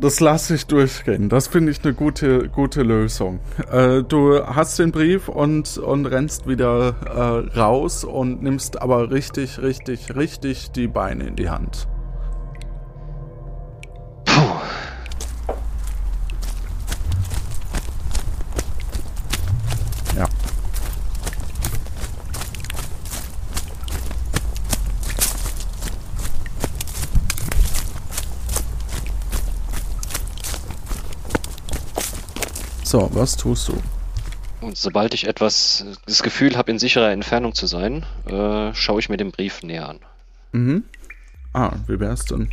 [0.00, 1.28] Das lasse ich durchgehen.
[1.28, 3.40] Das finde ich eine gute, gute Lösung.
[3.70, 9.62] Äh, du hast den Brief und, und rennst wieder äh, raus und nimmst aber richtig,
[9.62, 11.88] richtig, richtig die Beine in die Hand.
[32.84, 33.82] So, was tust du?
[34.60, 39.08] Und sobald ich etwas das Gefühl habe, in sicherer Entfernung zu sein, äh, schaue ich
[39.08, 39.98] mir den Brief näher an.
[40.52, 40.84] Mhm.
[41.54, 42.50] Ah, wie wär's denn?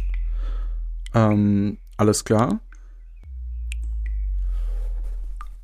[1.14, 2.62] Ähm, alles klar.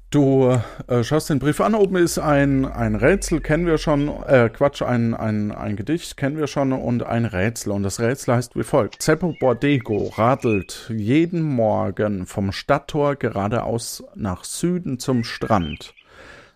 [0.10, 4.49] Du äh, schaust den Brief an, oben ist ein, ein Rätsel, kennen wir schon, äh,
[4.49, 7.74] Quatsch, ein, ein, ein Gedicht, kennen wir schon, und ein Rätsel.
[7.74, 9.01] Und das Rätsel heißt wie folgt.
[9.01, 15.93] Zeppo Bordego radelt jeden Morgen vom Stadttor geradeaus nach Süden zum Strand.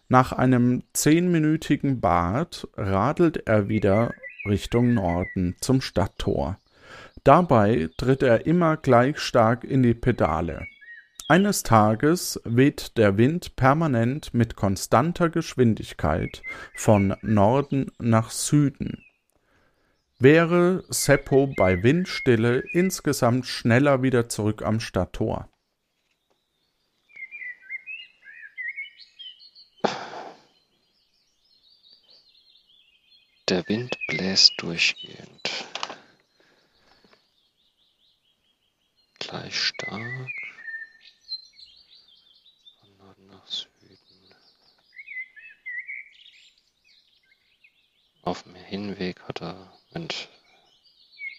[0.08, 4.14] Nach einem zehnminütigen Bad radelt er wieder
[4.46, 6.58] Richtung Norden zum Stadttor.
[7.26, 10.68] Dabei tritt er immer gleich stark in die Pedale.
[11.32, 16.44] Eines Tages weht der Wind permanent mit konstanter Geschwindigkeit
[16.76, 19.06] von Norden nach Süden.
[20.20, 25.48] Wäre Seppo bei Windstille insgesamt schneller wieder zurück am Stadttor?
[33.48, 35.50] Der Wind bläst durchgehend.
[39.20, 40.30] Gleich stark.
[42.80, 44.36] Von Norden nach Süden.
[48.24, 49.72] Auf dem Hinweg hat er.
[49.92, 50.30] Moment.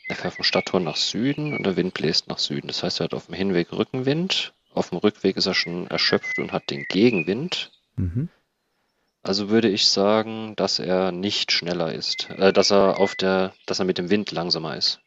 [0.09, 2.67] Er fährt vom Stadttor nach Süden und der Wind bläst nach Süden.
[2.67, 4.53] Das heißt, er hat auf dem Hinweg Rückenwind.
[4.75, 7.71] Auf dem Rückweg ist er schon erschöpft und hat den Gegenwind.
[7.97, 8.29] Mhm.
[9.23, 13.79] Also würde ich sagen, dass er nicht schneller ist, äh, dass er auf der, dass
[13.79, 15.01] er mit dem Wind langsamer ist.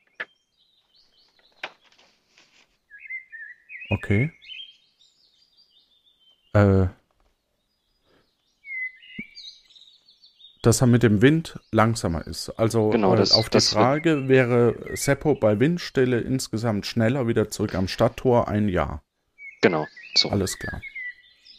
[3.90, 4.32] Okay.
[6.54, 6.88] Äh.
[10.66, 12.50] Dass er mit dem Wind langsamer ist.
[12.50, 17.76] Also Genau, äh, das- auf die Frage wäre Seppo bei Windstille insgesamt schneller wieder zurück
[17.76, 19.04] am Stadttor ein Jahr.
[19.62, 19.88] Genau,
[20.18, 20.30] so.
[20.30, 20.82] Alles klar.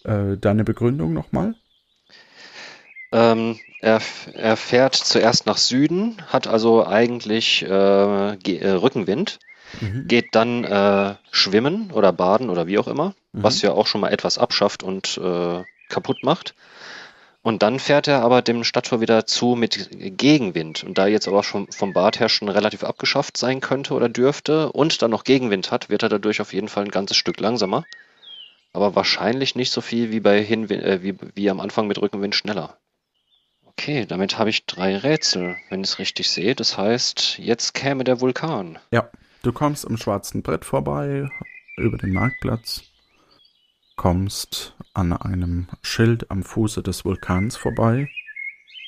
[0.04, 1.54] Äh, deine Begründung nochmal?
[3.12, 4.00] Ähm, er,
[4.34, 9.38] er fährt zuerst nach Süden, hat also eigentlich äh, äh, Rückenwind,
[9.80, 10.08] Mhm.
[10.08, 13.44] geht dann äh, schwimmen oder baden oder wie auch immer, Mhm.
[13.44, 15.20] was ja auch schon mal etwas abschafft und
[15.88, 16.56] kaputt macht.
[17.46, 19.88] Und dann fährt er aber dem Stadttor wieder zu mit
[20.18, 20.82] Gegenwind.
[20.82, 24.72] Und da jetzt aber schon vom Bad her schon relativ abgeschafft sein könnte oder dürfte
[24.72, 27.84] und dann noch Gegenwind hat, wird er dadurch auf jeden Fall ein ganzes Stück langsamer.
[28.72, 32.34] Aber wahrscheinlich nicht so viel wie bei Hinwind, äh, wie, wie am Anfang mit Rückenwind
[32.34, 32.78] schneller.
[33.66, 36.56] Okay, damit habe ich drei Rätsel, wenn ich es richtig sehe.
[36.56, 38.80] Das heißt, jetzt käme der Vulkan.
[38.90, 39.08] Ja.
[39.44, 41.28] Du kommst am schwarzen Brett vorbei,
[41.76, 42.82] über den Marktplatz,
[43.96, 48.08] kommst an einem Schild am Fuße des Vulkans vorbei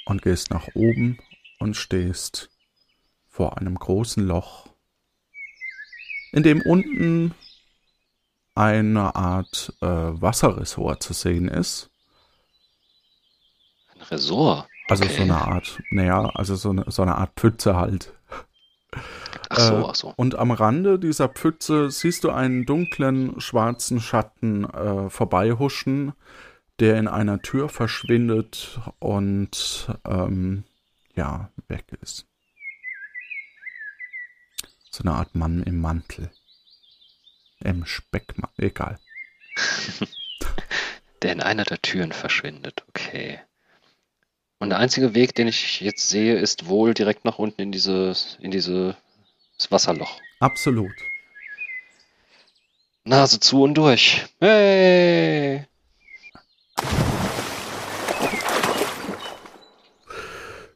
[0.06, 1.18] und gehst nach oben
[1.58, 2.50] und stehst
[3.28, 4.68] vor einem großen Loch,
[6.32, 7.34] in dem unten
[8.54, 11.90] eine Art äh, Wasserressort zu sehen ist.
[13.94, 14.68] Ein Resort.
[14.88, 15.16] Also Okay.
[15.16, 18.17] so eine Art, naja, also so eine, so eine Art Pfütze halt.
[19.50, 20.14] Ach so, Äh, ach so.
[20.16, 26.12] Und am Rande dieser Pfütze siehst du einen dunklen, schwarzen Schatten äh, vorbeihuschen,
[26.80, 30.64] der in einer Tür verschwindet und ähm,
[31.14, 32.26] ja, weg ist.
[34.90, 36.30] So eine Art Mann im Mantel.
[37.60, 38.98] Im Speckmantel, egal.
[41.22, 43.40] Der in einer der Türen verschwindet, okay.
[44.60, 48.38] Und der einzige Weg, den ich jetzt sehe, ist wohl direkt nach unten in dieses,
[48.40, 48.96] in dieses
[49.70, 50.20] Wasserloch.
[50.40, 50.92] Absolut.
[53.04, 54.26] Nase zu und durch.
[54.40, 55.64] Hey!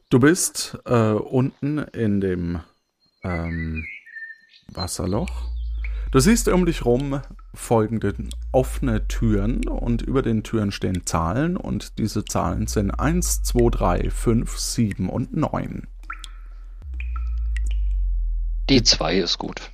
[0.09, 2.61] Du bist äh, unten in dem
[3.23, 3.85] ähm,
[4.67, 5.49] Wasserloch.
[6.11, 7.21] Du siehst um dich rum
[7.53, 8.13] folgende
[8.51, 14.09] offene Türen und über den Türen stehen Zahlen und diese Zahlen sind 1, 2, 3,
[14.09, 15.87] 5, 7 und 9.
[18.69, 19.71] Die 2 ist gut.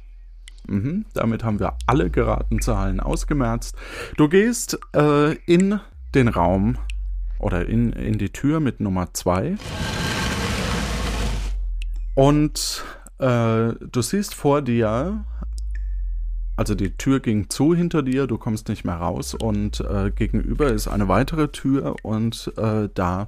[0.67, 3.75] Mhm, damit haben wir alle geraten Zahlen ausgemerzt.
[4.17, 5.79] Du gehst äh, in
[6.13, 6.77] den Raum
[7.39, 9.55] oder in, in die Tür mit Nummer 2
[12.15, 12.83] und
[13.19, 15.23] äh, du siehst vor dir,
[16.59, 20.67] also die Tür ging zu hinter dir, du kommst nicht mehr raus und äh, gegenüber
[20.67, 23.27] ist eine weitere Tür und äh, da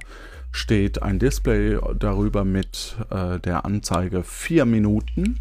[0.50, 5.40] steht ein Display darüber mit äh, der Anzeige vier Minuten.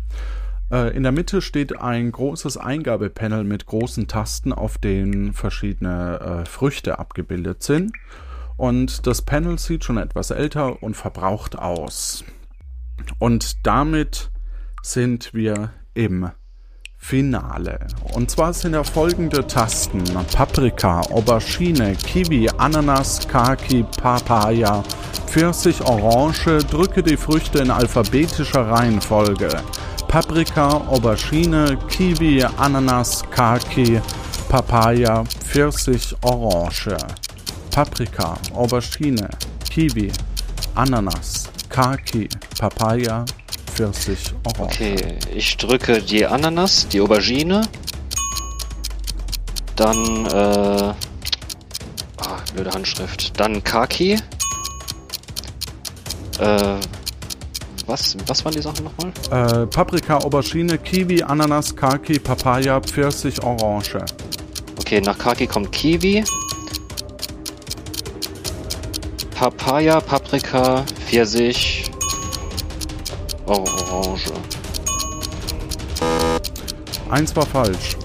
[0.71, 6.45] Äh, in der Mitte steht ein großes Eingabepanel mit großen Tasten, auf denen verschiedene äh,
[6.45, 7.91] Früchte abgebildet sind.
[8.55, 12.23] Und das Panel sieht schon etwas älter und verbraucht aus.
[13.19, 14.31] Und damit
[14.81, 16.31] sind wir im
[17.03, 17.79] Finale.
[18.13, 24.83] Und zwar sind ja folgende Tasten: Paprika, Aubergine, Kiwi, Ananas, Kaki, Papaya,
[25.25, 26.59] Pfirsich, Orange.
[26.69, 29.49] Drücke die Früchte in alphabetischer Reihenfolge.
[30.07, 33.99] Paprika, Aubergine, Kiwi, Ananas, Kaki,
[34.47, 36.95] Papaya, Pfirsich, Orange.
[37.71, 39.27] Paprika, Aubergine,
[39.69, 40.11] Kiwi,
[40.75, 42.29] Ananas, Kaki,
[42.59, 43.25] Papaya,
[43.73, 44.73] Pfirsich, Orange.
[44.73, 44.95] Okay,
[45.33, 47.61] ich drücke die Ananas, die Aubergine.
[49.75, 50.93] Dann, äh.
[52.17, 53.39] Ah, blöde Handschrift.
[53.39, 54.19] Dann Kaki.
[56.39, 56.75] Äh.
[57.87, 59.63] Was, was waren die Sachen nochmal?
[59.63, 64.05] Äh, Paprika, Aubergine, Kiwi, Ananas, Kaki, Papaya, Pfirsich, Orange.
[64.79, 66.23] Okay, nach Kaki kommt Kiwi.
[69.35, 71.90] Papaya, Paprika, Pfirsich,
[73.45, 74.31] Orange.
[77.09, 77.97] Eins war falsch.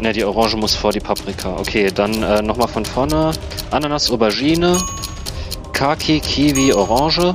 [0.00, 1.56] Ne, die Orange muss vor die Paprika.
[1.56, 3.32] Okay, dann äh, nochmal von vorne.
[3.70, 4.76] Ananas, Aubergine,
[5.72, 7.34] Kaki, Kiwi, Orange,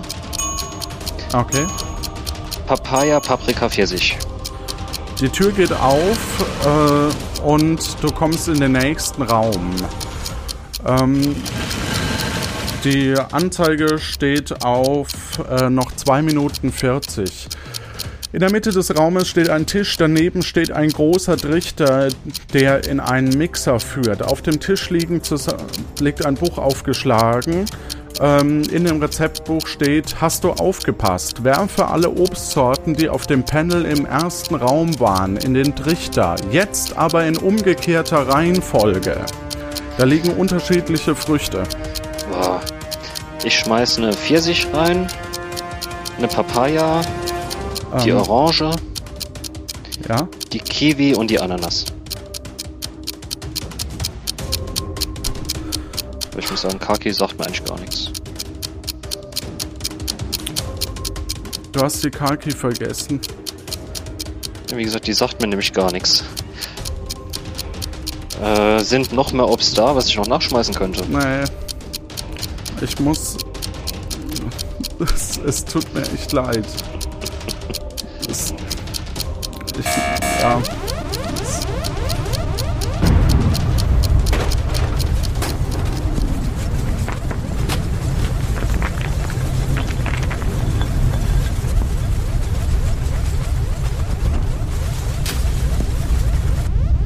[1.34, 1.66] Okay.
[2.66, 4.18] Papaya, Paprika, Pfirsich.
[5.20, 6.18] Die Tür geht auf
[6.66, 9.76] äh, und du kommst in den nächsten Raum.
[10.86, 11.36] Ähm,
[12.84, 15.10] die Anzeige steht auf
[15.50, 17.48] äh, noch 2 Minuten 40.
[18.32, 22.10] In der Mitte des Raumes steht ein Tisch, daneben steht ein großer Trichter,
[22.54, 24.22] der in einen Mixer führt.
[24.22, 25.22] Auf dem Tisch liegen,
[26.00, 27.66] liegt ein Buch aufgeschlagen.
[28.22, 33.86] Ähm, in dem Rezeptbuch steht, hast du aufgepasst, werfe alle Obstsorten, die auf dem Panel
[33.86, 39.26] im ersten Raum waren, in den Trichter, jetzt aber in umgekehrter Reihenfolge.
[39.98, 41.64] Da liegen unterschiedliche Früchte.
[43.44, 45.08] Ich schmeiß eine Pfirsich rein,
[46.18, 47.02] eine Papaya,
[48.04, 48.72] die Ähm, Orange,
[50.08, 50.28] ja?
[50.52, 51.86] die Kiwi und die Ananas.
[56.38, 58.12] Ich muss sagen, Kaki sagt mir eigentlich gar nichts.
[61.72, 63.20] Du hast die Kaki vergessen.
[64.74, 66.24] Wie gesagt, die sagt mir nämlich gar nichts.
[68.42, 71.04] Äh, sind noch mehr Obst da, was ich noch nachschmeißen könnte?
[71.08, 71.44] Nee.
[72.82, 73.38] Ich muss.
[75.00, 76.66] Es, es tut mir echt leid.
[78.30, 78.54] Es,
[79.78, 79.86] ich,
[80.42, 80.62] ja.
[81.42, 81.68] Es,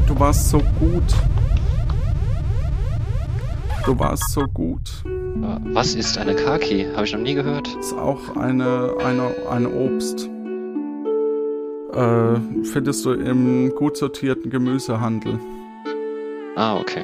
[0.07, 1.03] du warst so gut.
[3.85, 4.92] Du warst so gut.
[5.73, 6.87] Was ist eine Kaki?
[6.93, 7.67] Habe ich noch nie gehört.
[7.79, 10.29] ist auch eine, eine, ein Obst.
[11.93, 15.39] Äh, findest du im gut sortierten Gemüsehandel.
[16.55, 17.03] Ah, okay.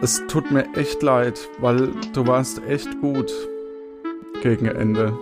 [0.00, 3.32] Es tut mir echt leid, weil du warst echt gut
[4.42, 5.16] gegen Ende.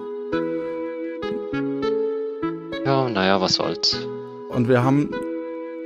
[2.87, 4.07] Ja, naja, was soll's.
[4.49, 5.11] Und wir haben.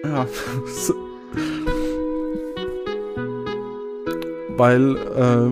[0.04, 0.26] Ja.
[4.56, 5.50] weil äh,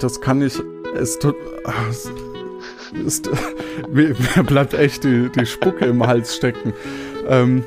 [0.00, 0.60] das kann ich.
[0.94, 1.36] Es tut.
[1.64, 3.22] ach, es
[3.92, 6.74] mir, mir bleibt echt die, die Spucke im Hals stecken.
[7.26, 7.64] Ähm,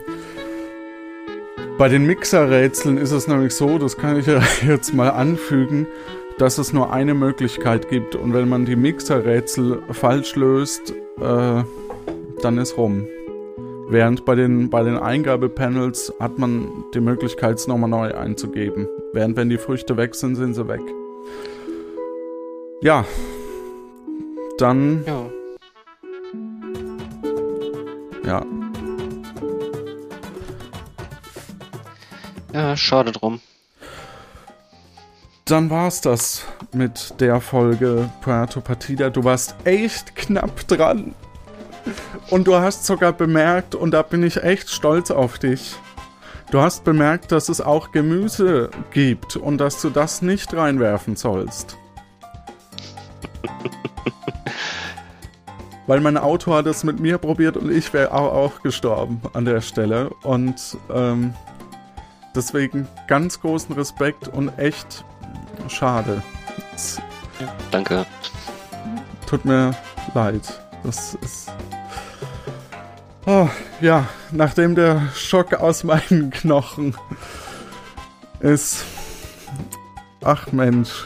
[1.77, 4.27] bei den Mixerrätseln ist es nämlich so, das kann ich
[4.67, 5.87] jetzt mal anfügen,
[6.37, 11.63] dass es nur eine Möglichkeit gibt und wenn man die Mixerrätsel falsch löst, äh,
[12.41, 13.07] dann ist rum.
[13.87, 18.87] Während bei den, bei den Eingabepanels hat man die Möglichkeit, es nochmal neu einzugeben.
[19.13, 20.81] Während wenn die Früchte weg sind, sind sie weg.
[22.81, 23.05] Ja.
[24.57, 25.25] Dann, Ja.
[28.25, 28.45] ja.
[32.53, 33.41] Ja, schade drum.
[35.43, 39.09] Dann war's das mit der Folge Puerto Partida.
[39.09, 41.13] Du warst echt knapp dran.
[42.29, 45.75] Und du hast sogar bemerkt, und da bin ich echt stolz auf dich.
[46.51, 51.77] Du hast bemerkt, dass es auch Gemüse gibt und dass du das nicht reinwerfen sollst.
[55.87, 59.45] Weil mein Auto hat es mit mir probiert und ich wäre auch, auch gestorben an
[59.45, 60.09] der Stelle.
[60.23, 61.33] Und ähm,
[62.35, 65.03] deswegen ganz großen Respekt und echt
[65.67, 66.21] schade.
[67.71, 68.05] Danke.
[69.27, 69.75] tut mir
[70.13, 70.61] leid.
[70.83, 71.54] Das ist.
[73.27, 73.49] Oh,
[73.81, 76.95] ja, nachdem der Schock aus meinen Knochen
[78.39, 78.85] ist.
[80.23, 81.05] Ach Mensch.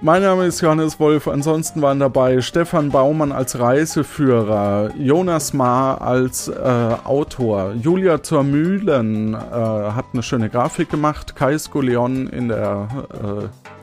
[0.00, 1.28] Mein Name ist Johannes Wolf.
[1.28, 9.34] Ansonsten waren dabei Stefan Baumann als Reiseführer, Jonas Maar als äh, Autor, Julia zur Mühlen
[9.34, 13.77] äh, hat eine schöne Grafik gemacht, Kai Skullion in der äh,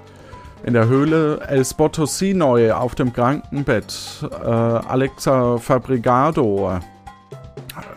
[0.66, 6.80] in der Höhle, El Spotto Sinoi auf dem Krankenbett, äh, Alexa Fabrigado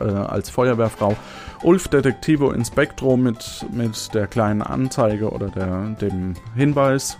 [0.00, 1.16] äh, als Feuerwehrfrau,
[1.62, 7.16] Ulf Detektivo in Spectro mit, mit der kleinen Anzeige oder der, dem Hinweis,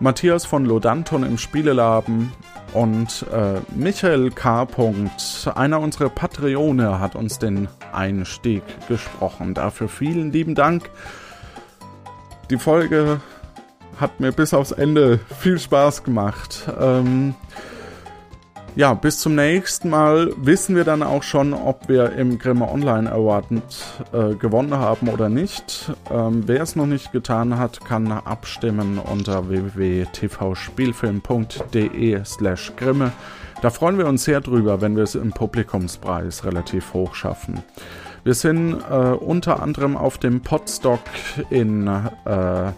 [0.00, 2.32] Matthias von Lodanton im Spieleladen
[2.72, 4.64] und äh, Michael K.
[4.64, 9.52] Punkt, einer unserer Patreone, hat uns den Einstieg gesprochen.
[9.52, 10.88] Dafür vielen lieben Dank.
[12.50, 13.20] Die Folge
[13.98, 16.68] hat mir bis aufs Ende viel Spaß gemacht.
[16.80, 17.34] Ähm,
[18.76, 23.12] ja, bis zum nächsten Mal wissen wir dann auch schon, ob wir im Grimme Online
[23.12, 23.44] Award
[24.12, 25.92] äh, gewonnen haben oder nicht.
[26.10, 33.12] Ähm, wer es noch nicht getan hat, kann abstimmen unter www.tvspielfilm.de slash Grimme.
[33.62, 37.62] Da freuen wir uns sehr drüber, wenn wir es im Publikumspreis relativ hoch schaffen.
[38.24, 40.98] Wir sind äh, unter anderem auf dem Podstock
[41.50, 42.72] in äh,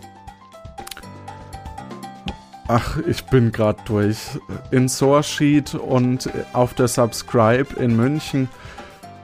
[2.68, 4.38] Ach, ich bin gerade durch.
[4.72, 8.48] In Sourcesheet und auf der Subscribe in München.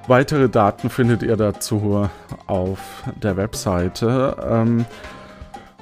[0.06, 2.08] Weitere Daten findet ihr dazu
[2.46, 2.78] auf
[3.20, 4.36] der Webseite.
[4.48, 4.84] Ähm,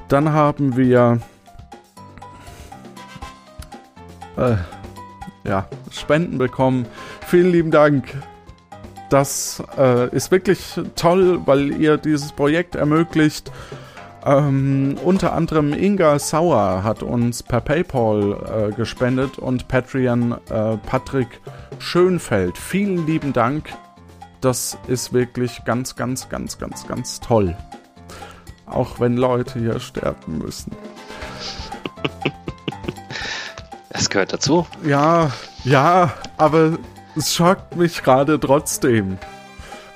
[0.09, 1.21] dann haben wir
[4.37, 4.57] äh,
[5.45, 6.87] ja, Spenden bekommen.
[7.27, 8.15] Vielen lieben Dank.
[9.11, 13.51] Das äh, ist wirklich toll, weil ihr dieses Projekt ermöglicht.
[14.25, 21.41] Ähm, unter anderem Inga Sauer hat uns per PayPal äh, gespendet und Patreon äh, Patrick
[21.79, 22.59] Schönfeld.
[22.59, 23.71] Vielen lieben Dank.
[24.41, 27.57] Das ist wirklich ganz, ganz, ganz, ganz, ganz toll.
[28.67, 30.73] Auch wenn Leute hier sterben müssen.
[33.93, 34.67] Es gehört dazu.
[34.83, 35.31] Ja,
[35.63, 36.79] ja, aber
[37.17, 39.19] es schockt mich gerade trotzdem.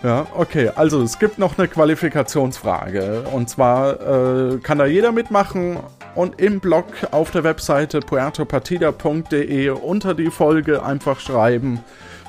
[0.04, 0.70] Ja, okay.
[0.74, 3.24] Also es gibt noch eine Qualifikationsfrage.
[3.32, 5.78] Und zwar äh, kann da jeder mitmachen
[6.14, 11.80] und im Blog auf der Webseite puertopartida.de unter die Folge einfach schreiben,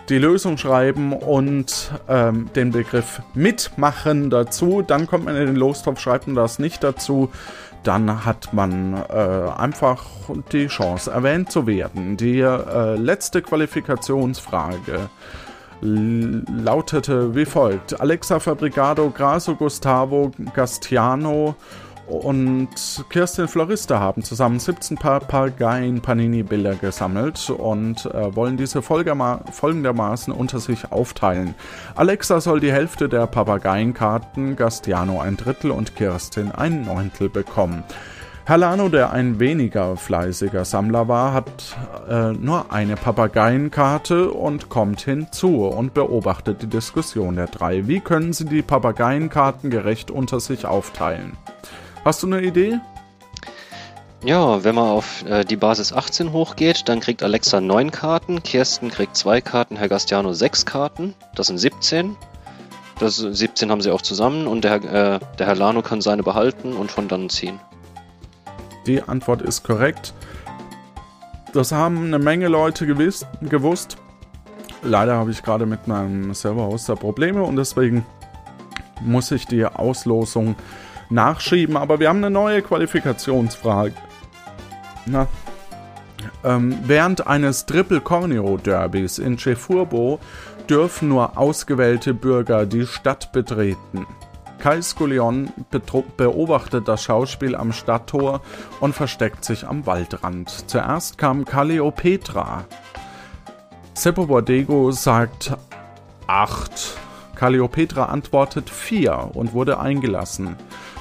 [0.08, 4.82] die Lösung schreiben und ähm, den Begriff mitmachen dazu.
[4.82, 7.30] Dann kommt man in den Lostopf, schreibt man das nicht dazu.
[7.84, 10.06] Dann hat man äh, einfach
[10.54, 12.16] die Chance, erwähnt zu werden.
[12.16, 15.10] Die äh, letzte Qualifikationsfrage
[15.82, 18.00] lautete wie folgt.
[18.00, 21.56] Alexa Fabricado, Graso Gustavo, Gastiano
[22.08, 22.70] und
[23.10, 30.92] Kirstin Florista haben zusammen 17 Papageien Panini-Bilder gesammelt und äh, wollen diese folgendermaßen unter sich
[30.92, 31.56] aufteilen.
[31.96, 37.84] Alexa soll die Hälfte der Papageienkarten, Gastiano ein Drittel und Kirstin ein Neuntel bekommen.
[38.48, 41.76] Herr Lano, der ein weniger fleißiger Sammler war, hat
[42.08, 47.88] äh, nur eine Papageienkarte und kommt hinzu und beobachtet die Diskussion der drei.
[47.88, 51.36] Wie können sie die Papageienkarten gerecht unter sich aufteilen?
[52.06, 52.80] Hast du eine Idee?
[54.24, 58.92] Ja, wenn man auf äh, die Basis 18 hochgeht, dann kriegt Alexa 9 Karten, Kirsten
[58.92, 62.16] kriegt 2 Karten, Herr Gastiano 6 Karten, das sind 17.
[63.00, 66.74] Das 17 haben sie auch zusammen und der, äh, der Herr Lano kann seine behalten
[66.74, 67.60] und von dann ziehen.
[68.86, 70.14] Die Antwort ist korrekt.
[71.54, 73.98] Das haben eine Menge Leute gewiss, gewusst.
[74.84, 78.06] Leider habe ich gerade mit meinem Serverhoster Probleme und deswegen
[79.02, 80.56] muss ich die Auslosung
[81.10, 81.78] nachschieben.
[81.78, 83.94] Aber wir haben eine neue Qualifikationsfrage.
[85.06, 85.28] Na,
[86.44, 90.20] ähm, während eines Triple Corneo Derbys in Chefurbo
[90.70, 94.06] dürfen nur ausgewählte Bürger die Stadt betreten.
[94.66, 95.54] Kai Skullion
[96.18, 98.42] beobachtet das Schauspiel am Stadttor
[98.80, 100.50] und versteckt sich am Waldrand.
[100.68, 102.66] Zuerst kam Calliopetra.
[103.94, 105.56] Seppo Bordego sagt
[106.26, 106.98] acht.
[107.36, 110.56] Calliopetra antwortet vier und wurde eingelassen.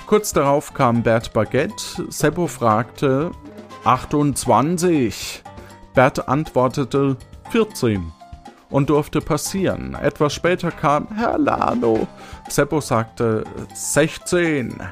[0.07, 2.05] Kurz darauf kam Bert Baguette.
[2.11, 3.31] Seppo fragte
[3.85, 5.43] 28.
[5.95, 7.17] Bert antwortete
[7.49, 8.13] 14
[8.71, 9.97] und durfte passieren.
[10.01, 12.07] Etwas später kam Herr Lano.
[12.49, 14.83] Seppo sagte 16,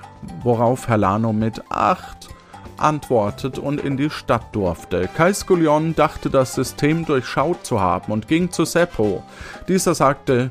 [0.42, 2.28] worauf Herr Lano mit 8
[2.76, 5.08] antwortet und in die Stadt durfte.
[5.16, 9.22] Kai Skullion dachte, das System durchschaut zu haben und ging zu Seppo.
[9.68, 10.50] Dieser sagte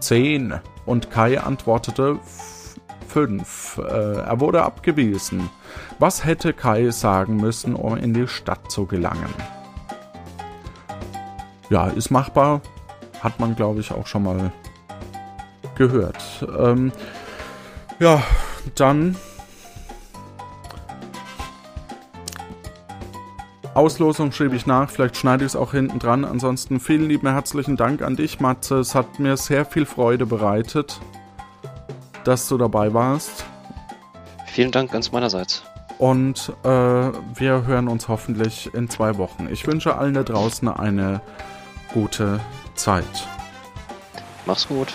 [0.00, 0.54] 10
[0.86, 2.18] und Kai antwortete
[3.08, 3.78] 5.
[3.78, 5.50] Äh, er wurde abgewiesen.
[5.98, 9.34] Was hätte Kai sagen müssen, um in die Stadt zu gelangen?
[11.70, 12.60] Ja, ist machbar.
[13.20, 14.52] Hat man, glaube ich, auch schon mal
[15.74, 16.46] gehört.
[16.58, 16.92] Ähm,
[17.98, 18.22] ja,
[18.74, 19.16] dann
[23.78, 26.24] Auslosung schrieb ich nach, vielleicht schneide ich es auch hinten dran.
[26.24, 28.78] Ansonsten vielen lieben herzlichen Dank an dich, Matze.
[28.78, 31.00] Es hat mir sehr viel Freude bereitet,
[32.24, 33.44] dass du dabei warst.
[34.46, 35.62] Vielen Dank ganz meinerseits.
[35.98, 39.48] Und äh, wir hören uns hoffentlich in zwei Wochen.
[39.48, 41.20] Ich wünsche allen da draußen eine
[41.92, 42.40] gute
[42.74, 43.04] Zeit.
[44.46, 44.88] Mach's gut.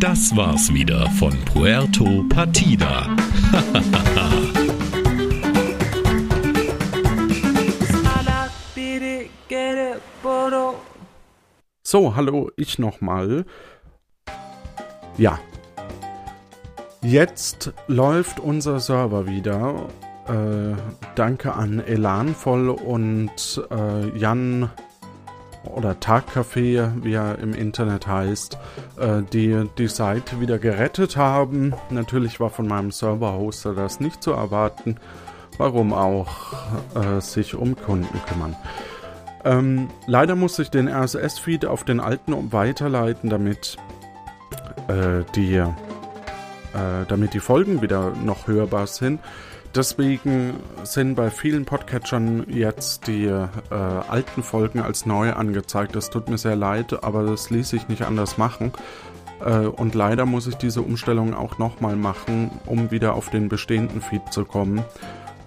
[0.00, 3.06] Das war's wieder von Puerto Partida.
[11.82, 13.44] So, hallo, ich nochmal.
[15.16, 15.38] Ja.
[17.02, 19.88] Jetzt läuft unser Server wieder.
[20.28, 20.74] Äh,
[21.14, 24.70] danke an Elanvoll und äh, Jan
[25.74, 28.58] oder Tagcafé, wie er im Internet heißt,
[28.98, 31.74] äh, die die Seite wieder gerettet haben.
[31.90, 34.96] Natürlich war von meinem Serverhoster das nicht zu erwarten.
[35.58, 36.54] Warum auch
[36.94, 38.56] äh, sich um Kunden kümmern.
[39.44, 43.76] Ähm, leider muss ich den RSS-Feed auf den alten weiterleiten, damit
[44.88, 45.62] äh, die,
[47.08, 49.20] damit die Folgen wieder noch hörbar sind.
[49.76, 50.54] Deswegen
[50.84, 55.94] sind bei vielen Podcatchern jetzt die äh, alten Folgen als neu angezeigt.
[55.94, 58.72] Das tut mir sehr leid, aber das ließ sich nicht anders machen.
[59.44, 64.00] Äh, und leider muss ich diese Umstellung auch nochmal machen, um wieder auf den bestehenden
[64.00, 64.82] Feed zu kommen.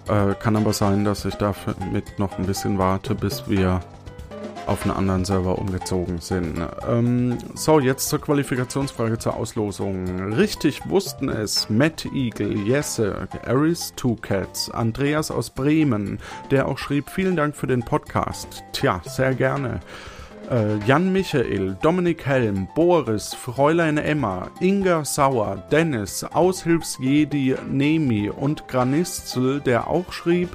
[0.06, 3.80] Äh, kann aber sein, dass ich damit noch ein bisschen warte, bis wir
[4.70, 6.54] auf einen anderen Server umgezogen sind.
[6.88, 10.32] Ähm, so, jetzt zur Qualifikationsfrage zur Auslosung.
[10.34, 16.20] Richtig wussten es Matt Eagle, Jesse, Aris Two Cats, Andreas aus Bremen,
[16.52, 18.62] der auch schrieb, vielen Dank für den Podcast.
[18.72, 19.80] Tja, sehr gerne.
[20.48, 29.60] Äh, Jan Michael, Dominik Helm, Boris, Fräulein Emma, Inga Sauer, Dennis, Aushilfsjedi Nemi und Granistel,
[29.60, 30.50] der auch schrieb,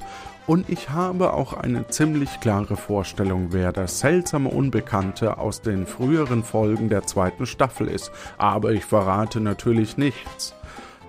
[0.48, 6.44] und ich habe auch eine ziemlich klare Vorstellung, wer der seltsame Unbekannte aus den früheren
[6.44, 8.12] Folgen der zweiten Staffel ist.
[8.38, 10.54] Aber ich verrate natürlich nichts.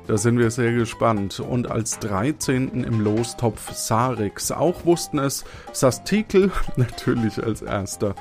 [0.07, 1.41] Da sind wir sehr gespannt.
[1.41, 2.85] Und als 13.
[2.85, 4.53] im Lostopf Sarix.
[4.53, 8.15] Auch wussten es Sastikel, natürlich als erster.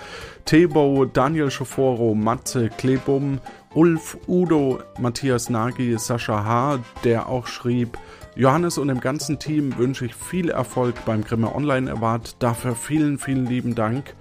[0.46, 3.40] Tebo, Daniel Schoforo, Matze, Klebum,
[3.74, 7.98] Ulf, Udo, Matthias Nagy, Sascha H., der auch schrieb,
[8.38, 12.36] Johannes und dem ganzen Team wünsche ich viel Erfolg beim Grimme Online Award.
[12.44, 14.14] Dafür vielen, vielen lieben Dank.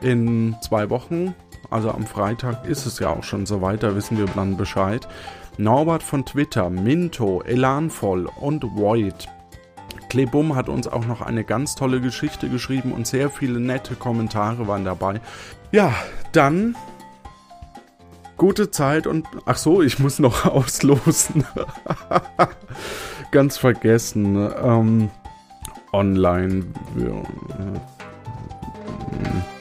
[0.00, 1.34] In zwei Wochen,
[1.68, 5.08] also am Freitag, ist es ja auch schon soweit, da wissen wir dann Bescheid.
[5.58, 9.26] Norbert von Twitter, Minto, Elanvoll und Void.
[10.10, 14.68] Klebum hat uns auch noch eine ganz tolle Geschichte geschrieben und sehr viele nette Kommentare
[14.68, 15.20] waren dabei.
[15.72, 15.92] Ja,
[16.30, 16.76] dann
[18.36, 21.44] gute Zeit und ach so, ich muss noch auslosen.
[23.30, 24.50] Ganz vergessen.
[24.62, 25.10] Ähm,
[25.92, 26.64] online.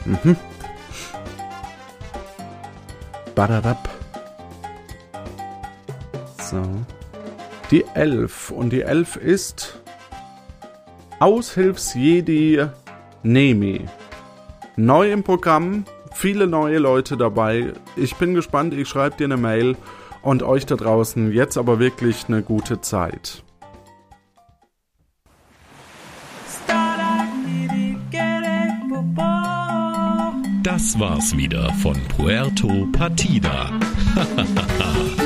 [0.05, 0.35] Mhm.
[3.33, 3.89] Badadab.
[6.39, 6.61] So.
[7.71, 8.51] Die Elf.
[8.51, 9.81] Und die Elf ist
[11.19, 12.67] Aushilfsjedi
[13.23, 13.85] Nemi.
[14.75, 17.73] Neu im Programm viele neue Leute dabei.
[17.95, 19.75] Ich bin gespannt, ich schreibe dir eine Mail
[20.21, 23.44] und euch da draußen jetzt aber wirklich eine gute Zeit.
[30.65, 33.71] Das war's wieder von Puerto Partida.